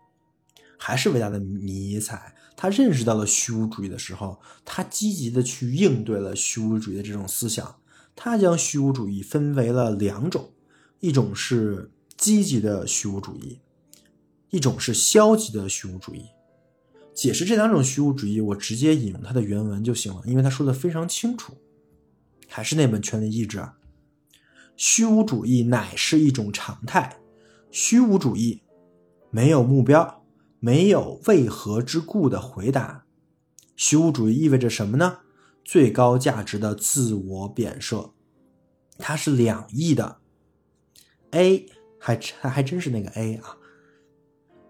[0.78, 7.76] 还是伟大的尼采，他认识到了虚无主义的时候，他积极的去应对了虚无主义的这种思想，
[8.16, 10.54] 他将虚无主义分为了两种，
[11.00, 13.60] 一种是积极的虚无主义。
[14.52, 16.26] 一种是消极的虚无主义，
[17.20, 21.52] 解释这两种虚无主义，我直接引用它的原文就行了，因为他说的非常清楚。
[22.48, 23.76] 还是那本《权力意志》啊，
[24.78, 27.18] 虚无主义乃是一种常态，
[27.72, 28.62] 虚无主义
[29.32, 30.24] 没有目标，
[30.62, 33.04] 没有为何之故的回答。
[33.76, 35.18] 虚无主义意味着什么呢？
[35.66, 38.14] 最高价值的自我贬设，
[38.98, 40.20] 它是两义的。
[41.32, 41.66] A
[42.00, 43.58] 还还还真是那个 A 啊。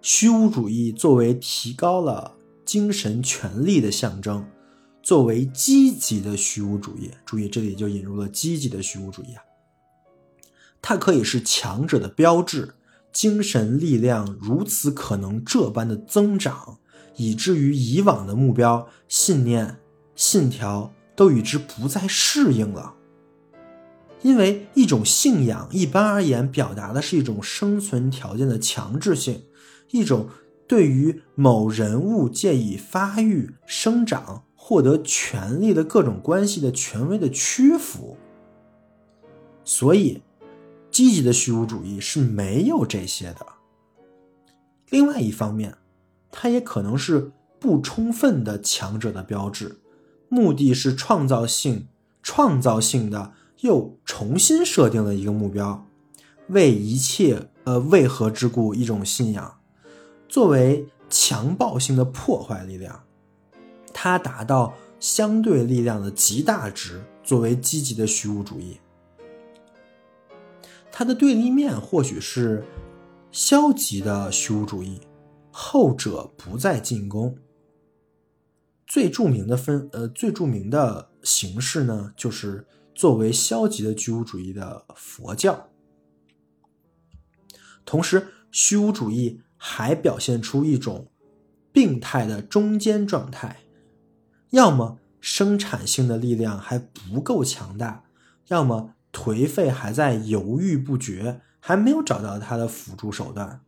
[0.01, 2.37] 虚无主义作为提高了
[2.69, 4.45] 精神权力的象征，
[5.01, 9.41] 作为积极的虚无主义，注意这里就引入了积极的虚无主义啊，
[10.79, 12.75] 它可以是强者的标志，
[13.11, 16.77] 精神力量如此可能这般的增长，
[17.15, 19.79] 以至于以往的目标、信念、
[20.15, 22.93] 信条都与之不再适应了，
[24.21, 29.45] 因为一种信仰一般而言表达的是一种生存条件的强制性。
[29.91, 30.29] 一种
[30.69, 38.15] 对于某人物借以发育、生长、获得权力的各种关系的权威的屈服，
[39.63, 40.21] 所以
[40.91, 43.47] 积极的虚无主义是没有这些的。
[44.91, 45.75] 另外一方面，
[46.29, 49.79] 它也可能是不充分的强者的标志，
[50.27, 51.87] 目的是创造性、
[52.21, 55.87] 创造性的又重新设定了一个目标，
[56.49, 59.58] 为一切呃为何之故一种信仰。
[60.29, 63.03] 作为强暴性的破坏力量，
[63.93, 67.03] 它达到相对力量的极大值。
[67.21, 68.79] 作为积极的虚无主义，
[70.91, 72.65] 它的对立面或许是
[73.31, 74.99] 消极的虚无主义，
[75.51, 77.37] 后者不再进攻。
[78.87, 82.65] 最著名的分呃最著名的形式呢，就是
[82.95, 85.69] 作为消极的虚无主义的佛教。
[87.85, 89.43] 同时，虚无主义。
[89.61, 91.11] 还表现出一种
[91.73, 93.57] 病态的中间状态，
[94.51, 98.05] 要么生产性的力量还不够强大，
[98.47, 103.61] 要么颓废还在犹豫不决，还没有找到他的辅助手段。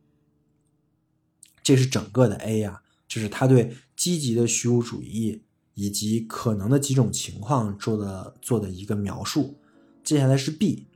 [1.62, 9.60] 这是整个的 A 呀，这是他对积极的虚无主义以及可能的几种情况做的做的一个描述。
[10.04, 10.88] 接下来是 B，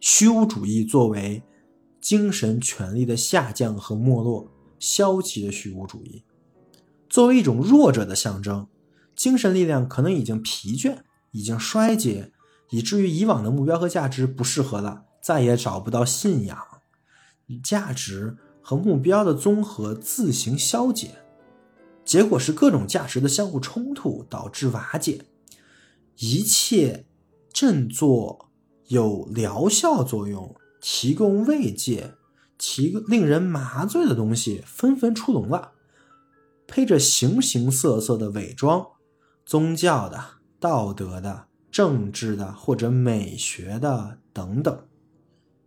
[0.00, 1.42] 虚无主义作为。
[2.02, 4.50] 精神权力的下降和没落，
[4.80, 6.24] 消极的虚无主义，
[7.08, 8.66] 作为一种弱者的象征，
[9.14, 10.98] 精神力量可能已经疲倦，
[11.30, 12.32] 已经衰竭，
[12.70, 16.58] 以至于以往的目标和价值不适合了，再也找不到信仰，
[17.62, 21.22] 价值和目标的综合自行消解，
[22.04, 25.26] 结果是各种价值的相互冲突导致瓦解，
[26.16, 27.06] 一切
[27.52, 28.50] 振作
[28.88, 30.52] 有疗效作用。
[30.82, 32.16] 提供慰藉、
[32.58, 35.72] 提令人麻醉的东西纷纷出笼了，
[36.66, 38.84] 披着形形色色的伪装，
[39.46, 40.22] 宗教的、
[40.58, 44.86] 道德的、政治的或者美学的等等。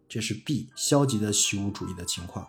[0.10, 2.46] 这是 B 消极的虚无主义的情况。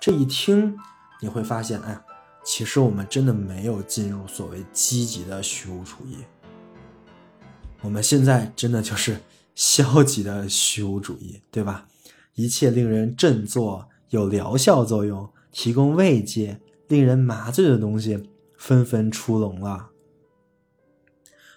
[0.00, 0.76] 这一听
[1.20, 2.02] 你会发现，哎，
[2.44, 6.18] 其实我们真的没有进入所谓积极的虚无主义。
[7.80, 9.20] 我们现在真的就是
[9.54, 11.86] 消极的虚无主义，对吧？
[12.34, 19.90] 一切令人振作、有疗效作用、提供慰藉、令人麻醉的东西，纷纷出笼了。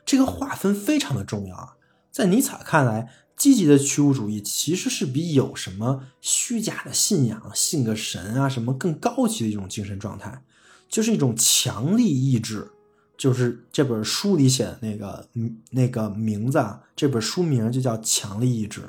[0.05, 1.77] 这个划分非常的重要啊！
[2.11, 10.43] 在尼采看来，积极的虚无主义其实是比有什么虚假的信仰、信个神啊什么更高级的一种精神状态，
[10.87, 12.71] 就是一种强力意志。
[13.17, 15.25] 就是这本书里写的那个
[15.71, 18.81] 那个名字啊，这本书名就叫《强力意志》，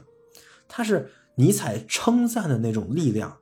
[0.67, 3.39] 它是尼采称赞的那种力量。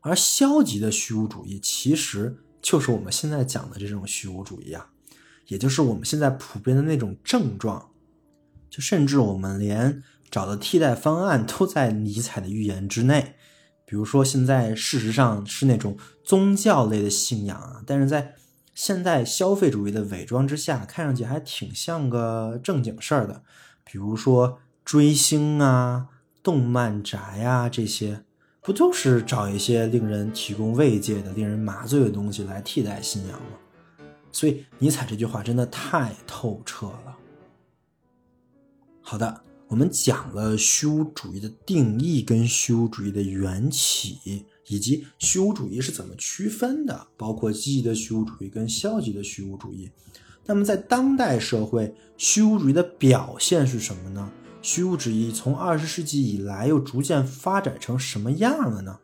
[0.00, 4.90] 而消极的虚无主义其实就是我们现在讲的这种虚无主义啊，
[5.48, 7.88] 也就是我们现在普遍的那种症状。
[8.68, 13.34] 就甚至我们连找的替代方案都在尼采的预言之内，
[13.84, 18.34] 比如说现在事实上是那种宗教类的信仰啊，但是在
[18.74, 23.42] 现代消费主义的伪装之下，看上去还挺像个正经事儿的，
[23.84, 26.08] 比如说追星啊、
[26.42, 28.24] 动漫宅啊这些，
[28.60, 33.58] 不就是找一些令人提供慰藉的、令人麻醉的东西来替代信仰吗？
[34.32, 37.16] 所以尼采这句话真的太透彻了。
[39.00, 39.42] 好的。
[39.68, 49.90] 我们讲了虚无主义的定义跟虚无主义的缘起，以及虚无主义是怎么区分的，包括积极的虚无主义跟消极的虚无主义。
[50.44, 54.30] 那么在当代社会，虚无主义的表现是什么呢？
[54.62, 59.00] 虚无主义从二十世纪以来又逐渐发展成什么样了呢？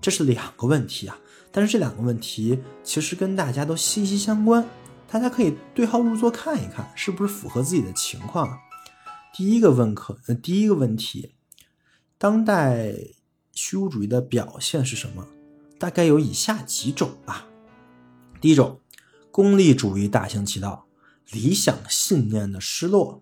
[0.00, 1.18] 这是两个问题啊，
[1.52, 4.66] 但是这两个问题其实跟大家都息息相关，
[5.06, 8.58] 大家可以对号入座看一看，是不是符合自己的情况。
[9.34, 11.34] 第一个问课，呃，第一个问题，
[12.16, 12.94] 当代
[13.52, 15.26] 虚无主义的表现是什么？
[15.78, 17.46] 大概有以下几种吧。
[18.40, 18.80] 第一种，
[19.30, 20.86] 功利主义大行其道，
[21.30, 23.20] 理想信念的失落。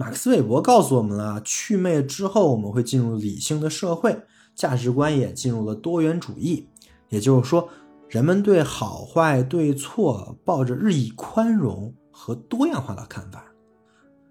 [0.00, 4.16] 马克思韦伯告诉我们了，祛魅之后，我们会进入理性的社会，
[4.54, 6.68] 价值观也进入了多元主义，
[7.08, 7.68] 也就是说，
[8.08, 13.44] 人们对好坏对错抱着日益宽容和多样化的看法。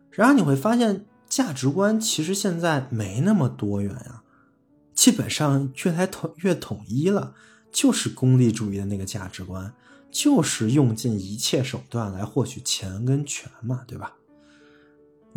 [0.10, 4.24] 然而你会发现，价值观其实现在没那么多元啊，
[4.96, 7.34] 基本上越来统越统一了，
[7.74, 9.74] 就是功利主义的那个价值观，
[10.10, 14.14] 就是用尽一切手段来获取钱跟权嘛，对吧？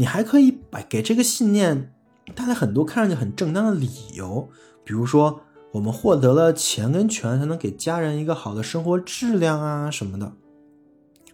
[0.01, 1.92] 你还可以把给这个信念
[2.34, 4.48] 带来很多看上去很正当的理由，
[4.82, 5.42] 比如说
[5.72, 10.32] 我们获得了钱跟权，才能给家人一个好的生活质量啊什么的。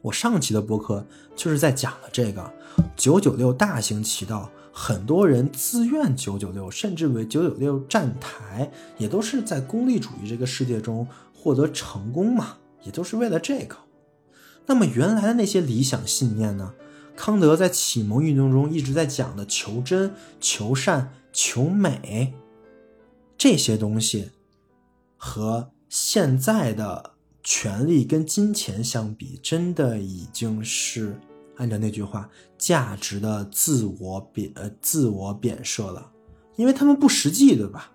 [0.03, 1.07] 我上期的播客
[1.37, 2.53] 就是在讲了这个。
[2.97, 13.77] 九九六大行其道，很多人自愿九九六，甚至为九九六站台，也都是在功利主义这个世界中获得成功嘛，也都是为了这个。
[14.67, 16.75] 那么原来的那些理想信念呢？
[17.17, 22.35] 康德在启蒙运动中一直在讲的求真、求善、求美
[23.39, 24.31] 这些东西，
[25.17, 31.19] 和现在的权力跟金钱相比，真的已经是。
[31.59, 36.13] 按照那句话，价值的自我贬呃自我贬设了，
[36.57, 37.91] 因为他们不实际，对吧？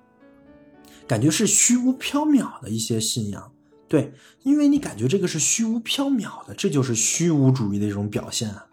[1.07, 3.51] 感觉是虚无缥缈的一些信仰，
[3.87, 8.65] 对，因为你感觉这个是虚无缥缈的，这就是虚无主义的一种表现啊。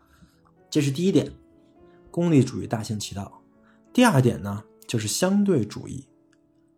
[0.70, 1.32] 这是第一点，
[2.10, 3.40] 功利主义大行其道。
[3.92, 6.06] 第二点呢，就是相对主义。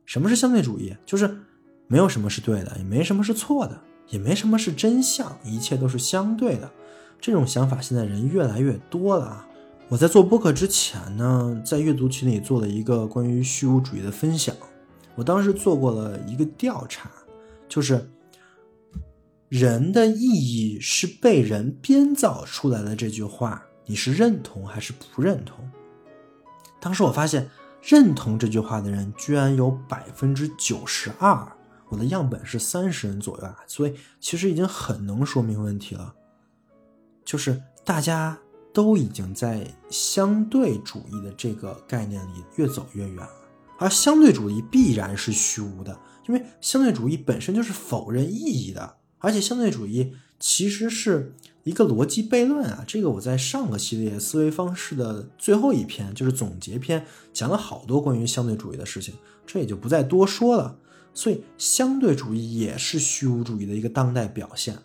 [0.05, 0.97] 什么是相对主义？
[1.05, 1.39] 就是
[1.87, 6.71] 没有什么是对的，也没什么是错的，也没什么是真相，一切都是相对的。
[7.21, 9.47] 这种想法现在人越来越多了啊！
[9.89, 14.57] 我在做播客之前呢，在阅读群里做了一个关于虚无主义的分享。
[15.17, 17.11] 我当时做过了一个调查，
[17.69, 18.09] 就是
[19.49, 25.69] 人的意义是被人编造出来的这句话，你是认同还是不认同？
[26.79, 27.51] 当时我发现
[27.83, 31.45] 认同这句话的人居然有百分之九十二，
[31.89, 36.15] 我的样本是三十人左右啊，所以其实已经很能说明问题了。
[37.25, 38.39] 就是大家
[38.73, 43.29] 都已经在相对主义的这个概念里越走越远了，
[43.77, 51.35] 而相对主义必然是虚无的，因为相对主义本身就是否认意义的，而且相对主义其实是
[51.71, 52.85] 一个逻辑悖论啊。
[52.87, 59.15] 这个我在上个系列思维方式的最后一篇，就是总结篇，讲了好多关于相对主义的事情，
[59.47, 60.79] 这也就不再多说了。
[61.15, 64.79] 所以相对主义也是虚无主义的一个当代表现。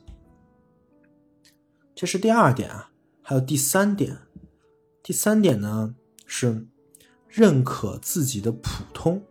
[1.93, 4.17] 这是第二点啊，还有第三点。
[5.01, 6.67] 第三点呢是
[7.27, 9.21] 认可自己的普通，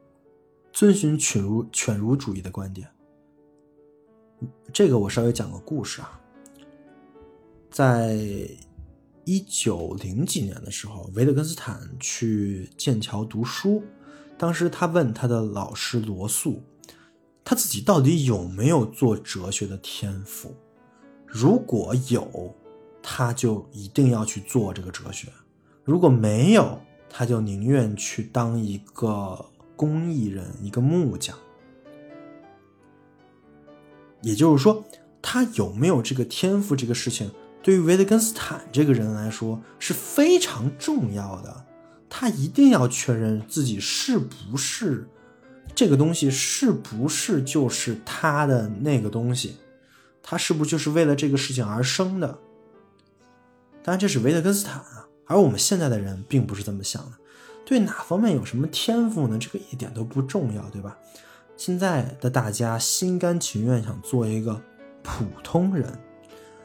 [0.72, 2.88] 遵循犬儒犬儒主义的观点。
[4.72, 6.20] 这个我稍微讲个故事啊，
[7.74, 8.16] 在
[9.24, 13.82] 一九零几年的时候，维特根斯坦去剑桥读书，
[14.38, 16.62] 当时他问他的老师罗素，
[17.44, 20.54] 他自己到底有没有做哲学的天赋？
[21.26, 22.54] 如果有，
[23.02, 25.26] 他就一定要去做这个哲学；
[25.82, 29.44] 如果没有，他就宁愿去当一个
[29.74, 31.36] 工艺人，一个木匠。
[34.22, 34.84] 也就是说，
[35.20, 37.32] 他有没有这个天赋，这个事情
[37.64, 41.64] 对于维特根斯坦这个人来说是非常重要的。
[42.10, 45.08] 他一定要确认自己是不是
[45.74, 49.56] 这个东西，是不是就是他的那个东西，
[50.22, 52.38] 他是不是就是为了这个事情而生的？
[53.82, 57.12] 当然，这是维特根斯坦啊，而我们现在的人并不是这么想的。
[57.64, 59.38] 对哪方面有什么天赋呢？
[59.40, 60.96] 这个一点都不重要，对吧？
[61.56, 64.62] 现在的大家心甘情愿想做一个
[65.02, 65.98] 普通人。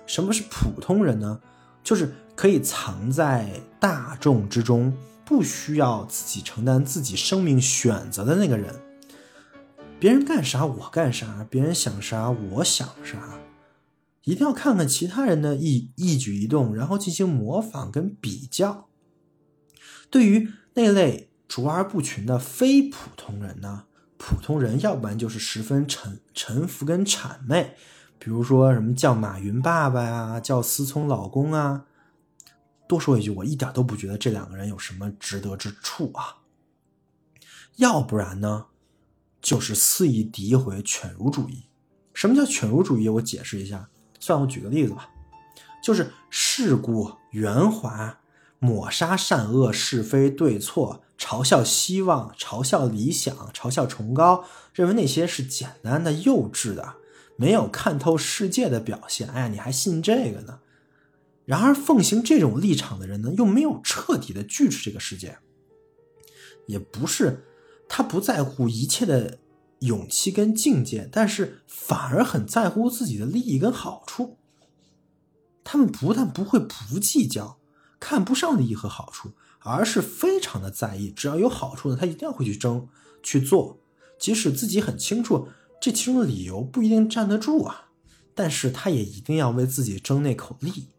[0.10, 1.39] 什么是普通人呢？
[1.84, 4.91] 就是可以藏在大众之中，
[5.24, 8.74] 不需要自己承担自己生命选择的那个人。
[9.99, 13.38] 别人干啥我干啥，别人想啥我想啥。
[14.24, 18.89] 一定要看看其他人的一一举一动，然后进行模仿跟比较。
[20.10, 23.84] 对于那类卓而不群的非普通人呢？
[24.18, 27.76] 普通人要不然就是十分臣臣服跟谄媚，
[28.20, 31.86] 比如说什么叫马云爸爸呀，叫思聪老公啊。
[32.88, 36.39] 多说一句，我一点都不觉得这两个人有什么值得之处啊。
[37.78, 38.65] 要不然呢，
[39.41, 41.67] 就是肆意诋毁犬儒主义。
[42.13, 43.07] 什么叫犬儒主义？
[43.07, 43.89] 我解释一下，
[44.20, 45.09] 算我举个例子吧，
[45.82, 48.20] 就是世故圆滑，
[48.59, 51.03] 抹杀善恶是非对错。
[51.17, 56.95] 嘲笑希望，嘲笑理想，嘲笑崇高，认为那些是简单的、幼稚的，
[57.39, 59.29] 没有看透世界的表现。
[59.29, 60.59] 哎呀，你还信这个呢？
[61.45, 65.37] 然而，奉行这种立场的人呢，又没有彻底的拒斥这个世界，
[66.67, 67.45] 也不是
[67.87, 69.39] 他不在乎一切的
[69.79, 74.37] 勇气跟境界，但是反而很在乎自己的利益跟好处。
[75.63, 77.57] 他们不但不会不计较，
[77.99, 79.31] 看不上利益和好处。
[79.61, 82.87] 而是非常的在意，只要有好处呢，他一定要会去争
[83.21, 83.77] 去做，
[84.17, 85.49] 即使自己很清楚
[85.80, 87.89] 这其中的理由不一定站得住啊，
[88.36, 90.89] 但是他也一定要为自己争那口利。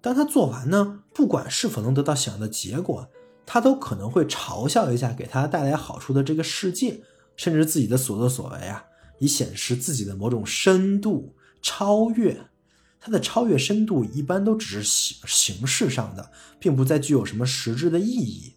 [0.00, 3.08] 当他做完呢，不管是否能得到想要的结果，
[3.44, 7.02] 他都可能会嘲笑一下给他带来好处的这个世界，
[7.36, 8.84] 甚至自己的所作所为啊，
[9.18, 12.46] 以显示自己的某种深度超越。
[13.02, 18.56] 他的超越深度一般都只是形形式上的，并不再具有什么实质的意义。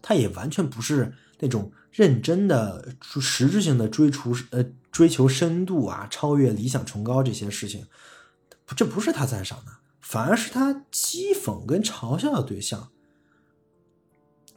[0.00, 7.86] 他也完全不是那种认真的、实质性的追逐呃追求深度啊、超越理想、崇高这些事情，
[8.74, 12.90] 这不是他赞赏的，反而是他讥讽跟嘲笑的对象。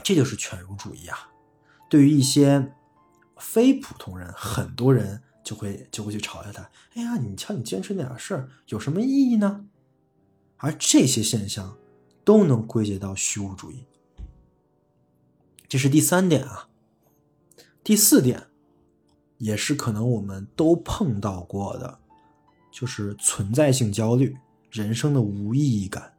[0.01, 1.29] 这就是犬儒主义啊！
[1.89, 2.73] 对于一些
[3.37, 5.21] 非普通人，很多人。
[5.45, 9.67] 就会就会去嘲笑他，哎呀，你瞧你坚持那点事儿有什么意义呢？
[10.57, 11.77] 而这些现象
[12.23, 13.85] 都能归结到虚无主义。
[15.67, 16.69] 这是第三点啊。
[17.85, 18.47] 第四点，
[19.37, 21.99] 也是可能我们都碰到过的，
[22.71, 24.35] 就是存在性焦虑，
[24.71, 26.15] 人生的无意义感。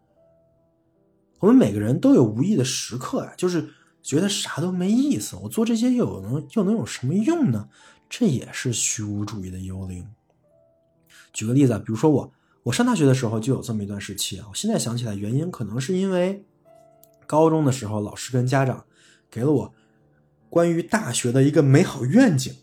[1.40, 3.68] 我们每个人都有无意的时刻呀，就是
[4.00, 7.68] 觉得啥都没意思，我做这些又能又能有什么用呢？
[8.08, 10.06] 这也是虚无主义的幽灵。
[11.32, 14.46] 举个例子啊，比如说我，我上大学的时候就有这么一段时期啊。
[14.48, 16.44] 我现在想起来，原因可能是因为
[17.26, 18.84] 高中的时候，老师跟家长
[19.28, 19.74] 给了我
[20.49, 22.55] 关于大学的一个美好愿景。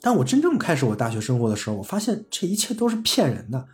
[0.00, 3.68] 当我真正开始我大学生活的时候，我发现这一切都是骗人的，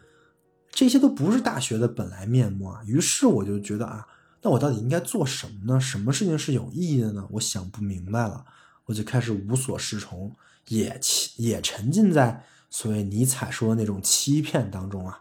[0.71, 2.81] 这些都不是大学的本来面目啊。
[2.87, 4.07] 于是我就觉得啊，
[4.43, 5.81] 那我到底应该做什么呢？
[5.81, 7.27] 什么事情是有意义的呢？
[7.33, 8.45] 我想不明白了。
[8.87, 10.35] 我就开始无所适从，
[10.69, 10.99] 也
[11.37, 15.21] 也沉浸在所谓尼采说的那种欺骗当中啊！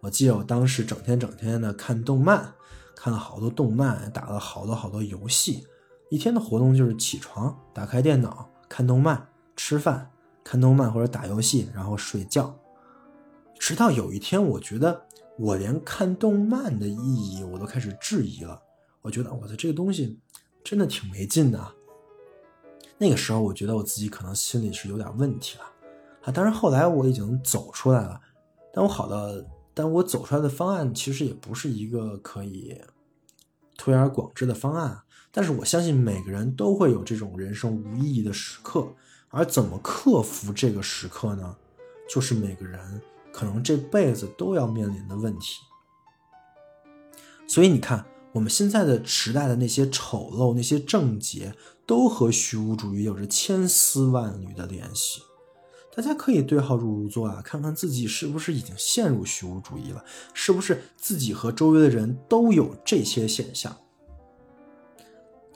[0.00, 2.52] 我记得我当时整天整天的看动漫，
[2.94, 5.66] 看了好多动漫，打了好多好多游戏，
[6.10, 10.10] 一天的活动就是起床，打开电脑看动漫，吃饭，
[10.42, 12.52] 看动漫或者打游戏，然后睡觉。
[13.60, 15.06] 直到有一天，我觉得
[15.38, 18.60] 我连看动漫的意义我都开始质疑了。
[19.02, 20.18] 我觉得我的这个东西
[20.64, 21.74] 真的挺没劲的。
[22.98, 25.64] 那个时候我觉得我自己可能心里是有点问题了
[26.24, 26.32] 啊。
[26.32, 28.20] 当然后来我已经走出来了，
[28.74, 32.80] 但我好的，但我走出来的方案其实也不是一个可以
[33.78, 35.02] 推而广之的方案。
[35.32, 38.86] 但是我相信每个人都会有这种人生无意义的时刻，
[39.28, 41.56] 而怎么克服这个时刻呢？
[42.08, 43.00] 就是每个人
[43.32, 45.60] 可能这辈子都要面临的问题。
[47.46, 51.54] 所以你看，我们现在的时代的那些丑陋、那些症结，
[51.86, 55.22] 都和虚无主义有着千丝万缕的联系。
[55.94, 60.04] 大家可以对号入座啊，看看自己是不是已经陷入虚无主义了，
[60.34, 63.76] 是不是自己和周围的人都有这些现象。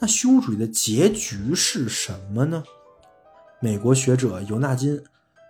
[0.05, 2.63] 那虚无主义的结局是什么呢？
[3.59, 4.99] 美国学者尤纳金·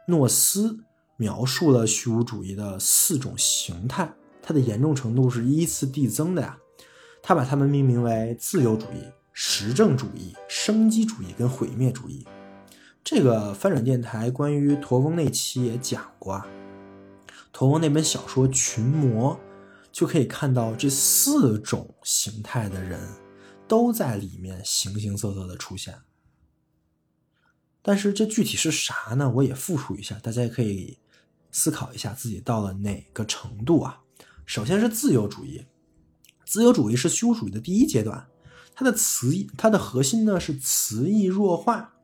[0.06, 0.78] 诺斯
[1.16, 6.56] 描述了虚无主义的四种形态，它的严重程度是依次递增的呀。
[7.20, 9.02] 他把它们命名为自由主义、
[9.32, 12.24] 实证主义、生机主义跟毁灭主义。
[13.02, 16.46] 这个翻转电台关于驼峰那期也讲过啊，
[17.52, 19.34] 驼峰那本小说《群魔》
[19.90, 23.00] 就可以看到这四种形态的人。
[23.66, 25.98] 都在里面形形色色的出现，
[27.82, 29.30] 但是这具体是啥呢？
[29.36, 30.98] 我也复述一下，大家也可以
[31.50, 34.02] 思考一下自己到了哪个程度啊。
[34.44, 35.64] 首先是自由主义，
[36.44, 38.26] 自由主义是虚无主义的第一阶段，
[38.74, 41.94] 它的词义，它的核心呢是词义弱化，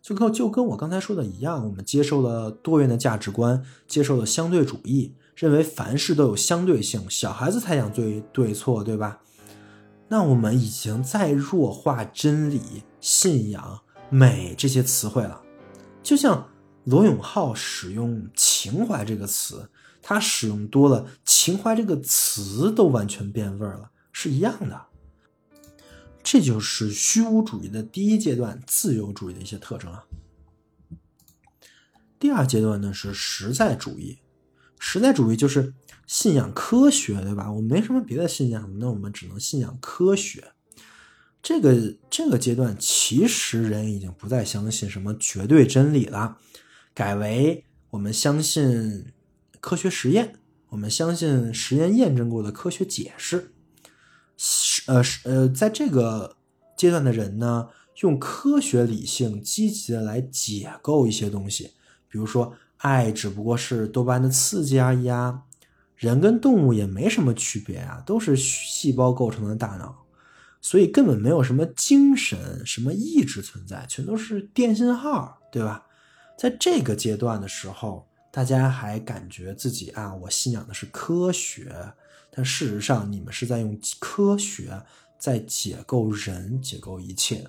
[0.00, 9.20] 就跟就跟我刚才说的一样，我们接受了多元的价值观，接受了相对主义，认为凡事都有相对性，小孩子才讲对对错，对吧？
[10.12, 15.40] 那我们已经在弱化真理、信仰、美这些词汇了，
[16.02, 16.50] 就像
[16.84, 19.70] 罗永浩使用“情怀”这个词，
[20.02, 24.88] 他使用多了，“情怀”这个词都完全变味儿了，是一样的。
[26.22, 30.04] 这就是虚无主义的第一阶段，自由主义的一些特征啊。
[32.18, 34.18] 第二阶段呢是实在主义，
[34.82, 35.72] 实在主义就是。
[36.04, 37.50] 信仰科学，对吧？
[37.50, 40.52] 我没什么别的信仰，那我们只能信仰科学。
[41.42, 46.36] 这个这个阶段，其实人已经不再相信什么绝对真理了，
[46.92, 49.06] 改为我们相信
[49.60, 50.34] 科学实验，
[50.70, 53.54] 我们相信实验验证过的科学解释。
[54.36, 56.36] 是呃呃，在这个
[56.76, 57.68] 阶段的人呢，
[58.02, 61.70] 用科学理性积极的来解构一些东西，
[62.08, 65.42] 比如说爱只不过是多巴胺的刺激而已啊。
[65.96, 70.04] 人跟动物也没什么区别啊，都是细胞构成的大脑，
[70.60, 75.86] 所以根本没有什么精神、什么意志存在，全都是电信号，对吧？
[76.36, 81.72] 在这个阶段的时候，大家还感觉自己啊，我信仰的是科学，
[82.32, 84.82] 但事实上，你们是在用科学
[85.20, 87.46] 在解构人、解构一切。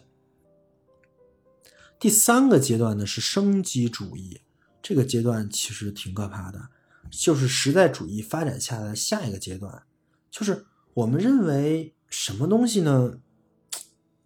[2.00, 4.42] 第三个阶段呢是生机主义，
[4.84, 6.70] 这个阶段其实挺可怕的。
[7.10, 9.84] 就是时代主义发展下的下一个阶段，
[10.32, 13.20] 就是我们认为什么东西呢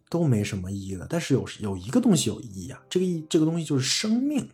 [0.08, 4.48] 都没什么意义了，但是有有一个东西有意义啊，这个意这个东西就是生命。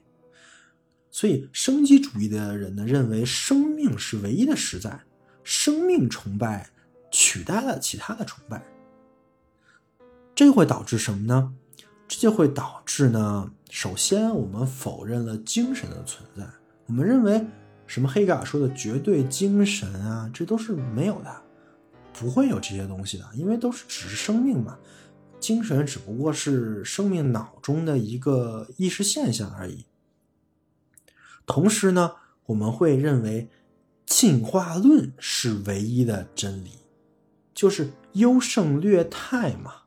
[1.13, 5.01] 所以生机主义的人呢认为生命是唯一的实在，
[5.45, 6.71] 生命崇拜
[7.13, 8.61] 取代了其他的崇拜，
[10.35, 11.55] 这会导致什么呢？
[12.15, 16.47] 这就会导致呢，首先我们否认了精神的存在，
[16.87, 17.45] 我们认为。
[17.87, 21.43] 什么黑格尔说的绝对精神啊，这都是没有的，
[22.15, 24.79] 不会有这些东西的，因为都是只是生命嘛，
[25.39, 29.85] 精神只不过是生命脑中的一个意识现象而已。
[31.45, 32.13] 同时呢，
[32.47, 33.51] 我们会认为
[34.07, 36.71] 进化论是唯一的真理，
[37.53, 39.84] 就是优胜劣汰嘛。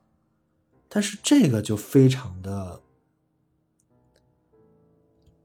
[0.97, 2.81] 但是这个就非常的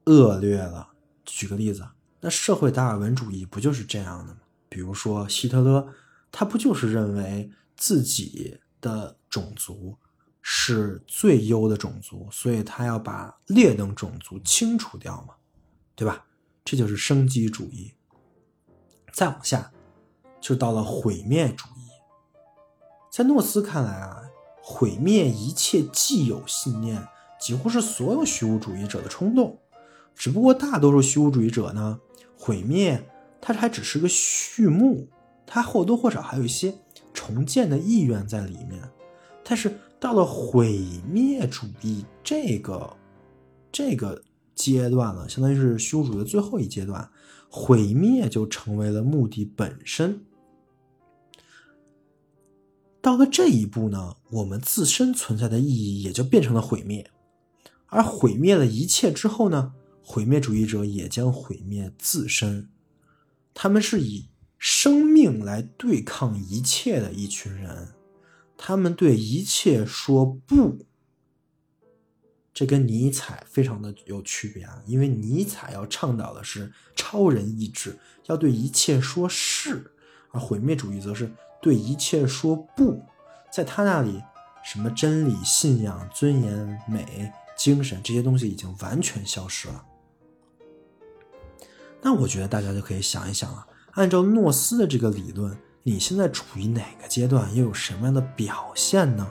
[0.05, 0.93] 恶劣了。
[1.23, 1.87] 举个例子。
[2.21, 4.39] 那社会达尔文主义不就是这样的吗？
[4.67, 5.93] 比如说希特勒，
[6.31, 9.95] 他不就是认为自己的种族
[10.41, 15.35] 是最优的种族，所以他要把劣等种族清除掉嘛，
[15.93, 16.25] 对吧？
[16.65, 17.93] 这就是生机主义。
[19.11, 19.71] 再往下，
[20.41, 21.89] 就到了毁灭主义。
[23.11, 24.22] 在诺斯看来啊，
[24.65, 27.05] 毁灭一切既有信念，
[27.37, 29.59] 几乎是所有虚无主义者的冲动。
[30.15, 31.99] 只不过大多数虚无主义者呢。
[32.37, 33.01] 毁灭，
[33.39, 35.07] 它还只是个序幕，
[35.45, 36.75] 它或多或少还有一些
[37.13, 38.81] 重建的意愿在里面。
[39.43, 42.95] 但是到了毁灭主义这个
[43.71, 44.21] 这个
[44.55, 47.09] 阶段了，相当于是虚无主义的最后一阶段，
[47.49, 50.25] 毁灭就成为了目的本身。
[53.03, 57.11] 到了这一步呢，我们自身存在的意义也就变成了毁灭。
[57.87, 62.69] 而毁灭了一切之后呢，毁灭主义者也将毁灭自身。
[63.53, 67.89] 他们是以生命来对抗一切的一群人，
[68.55, 70.85] 他们对一切说不。
[72.53, 79.91] 这跟尼采非常的有区别啊，因为尼采要倡导的是超人意志，要对一切说是，
[80.31, 81.29] 而毁灭主义则是
[81.63, 83.01] 对一切说不。
[83.49, 84.21] 在他那里，
[84.63, 89.83] 什么真理、信仰、尊严、美、精神这些东西已经完全消失了。
[92.01, 99.27] 那我觉得大家就可以想一想了，按照诺斯的这个理论，你现在处于哪个阶段，又有什么样的表现呢？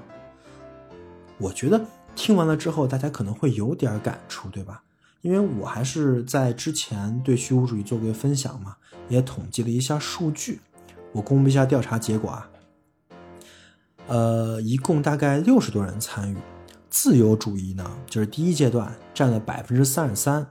[1.39, 1.85] 我觉得。
[2.15, 4.83] 听完了之后，大家可能会有点感触，对吧？
[5.23, 8.77] 因为我还是在之前对虚无主义做过分享嘛，
[9.09, 10.61] 也统计了一下数据，
[11.13, 12.51] 我公布一下调查结果啊。
[14.09, 16.37] 呃，一共大概六十多人参与，
[16.91, 20.47] 自由主义呢，就是第一阶段占了百分之三十三，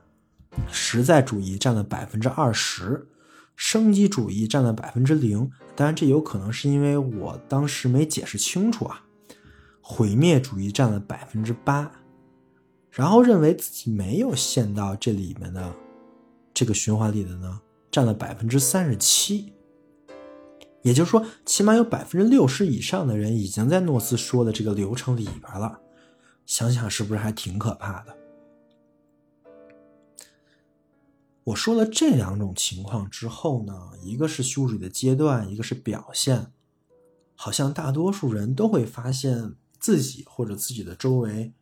[0.71, 3.07] 实在主义占了百分之二十，
[3.55, 5.51] 生机主义占了百分之零。
[5.75, 9.03] 当然，这有可能是因为我当时没解释清楚啊。
[9.81, 11.91] 毁灭主义占了百分之八，
[12.89, 15.73] 然后认为自己没有陷到这里面的
[16.53, 17.59] 这个循环里的呢，
[17.91, 19.51] 占了百分之三十七。
[20.81, 25.79] 也就是说，起码有百分之六十以上的人已经在诺斯说的这个流程里边了。
[26.45, 28.17] 想想是不是还挺可怕的？
[31.43, 36.51] 我说了这两种情况之后呢，一个是虚无主义的阶段，一个是表现，
[37.35, 39.55] 好像大多数人都会发现。
[39.79, 41.53] 自己或者自己的周围，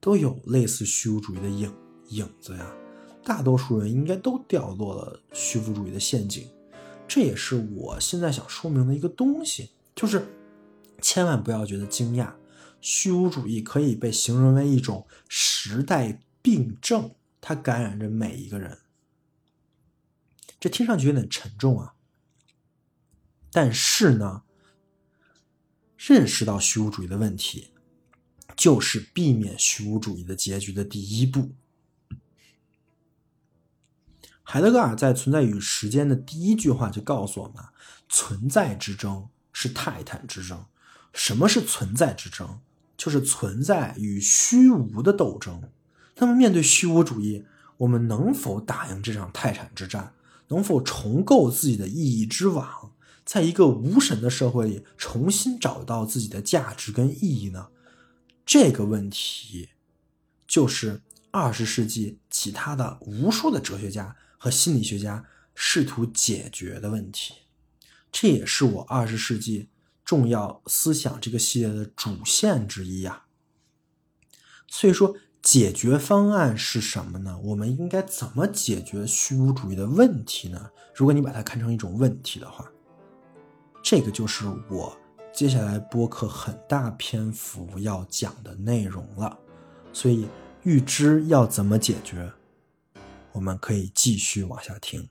[0.00, 1.72] 都有类似虚无主义的影
[2.08, 2.74] 影子呀。
[3.22, 6.48] 大多数人应该都掉落了虚无主义的陷阱，
[7.06, 10.26] 这也是我现在想说明的一个东西，就是
[11.00, 12.34] 千万不要觉得惊讶。
[12.80, 18.78] 虚无主义可以被形容为一种时代病症，它感染着每一个人。
[20.58, 21.94] 这听上去有点沉重啊，
[23.50, 24.42] 但是呢。
[26.06, 27.68] 认识到虚无主义的问题，
[28.54, 31.52] 就是避免虚无主义的结局的第一步。
[34.44, 37.64] 海德格尔在《存在与时间》的第一句话就告诉我们：
[38.08, 40.64] 存在之争是泰坦之争。
[41.12, 42.60] 什么是存在之争？
[42.96, 45.62] 就是存在与虚无的斗争。
[46.16, 47.44] 那么，面对虚无主义，
[47.78, 50.12] 我们能否打赢这场泰坦之战？
[50.48, 52.92] 能否重构自己的意义之网？
[53.24, 57.68] 在一个无神的社会里，重新找到自己的价值跟意义呢？
[58.44, 59.70] 这个问题，
[60.46, 64.14] 就是二十世纪其他的无数的哲学家
[64.44, 65.24] 和心理学家
[65.54, 67.32] 试图解决的问题。
[68.12, 69.70] 这也是我二十世纪
[70.04, 73.24] 重要思想这个系列的主线之一呀。
[74.68, 77.38] 所以说，解决方案是什么呢？
[77.42, 80.68] 我们应该怎么解决虚无主义的问题呢？
[80.94, 82.70] 如果你把它看成一种问题的话。
[83.82, 84.94] 这个就是我
[85.32, 89.38] 接下来播客很大篇幅要讲的内容了，
[89.90, 90.28] 所以
[90.64, 92.30] 预知要怎么解决，
[93.34, 95.08] 我们可以继续往下听。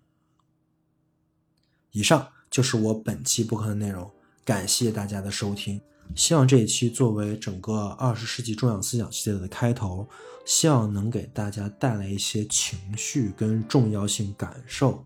[1.91, 4.11] 以上就是我本期播客的内容，
[4.43, 5.80] 感谢大家的收听。
[6.15, 10.09] 希望这一期作为整个二十世纪重要思想系列的开头，
[10.43, 15.05] 希望能给大家带来一些情绪跟重要性感受。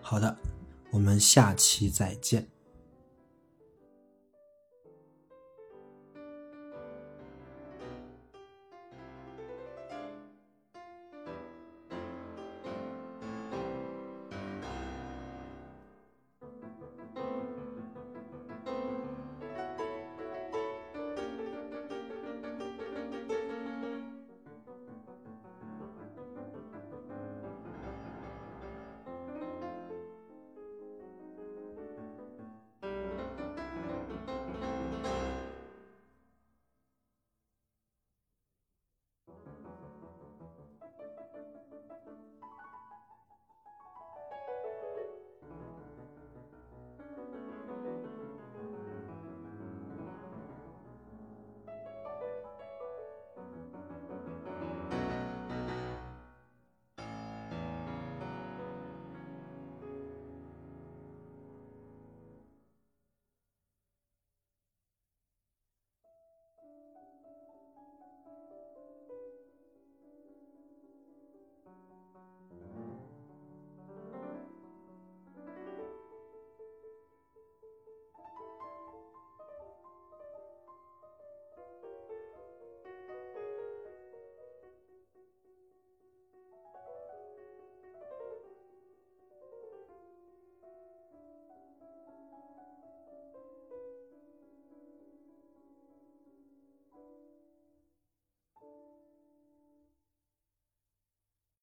[0.00, 0.36] 好的。
[0.92, 2.51] 我们下期再见。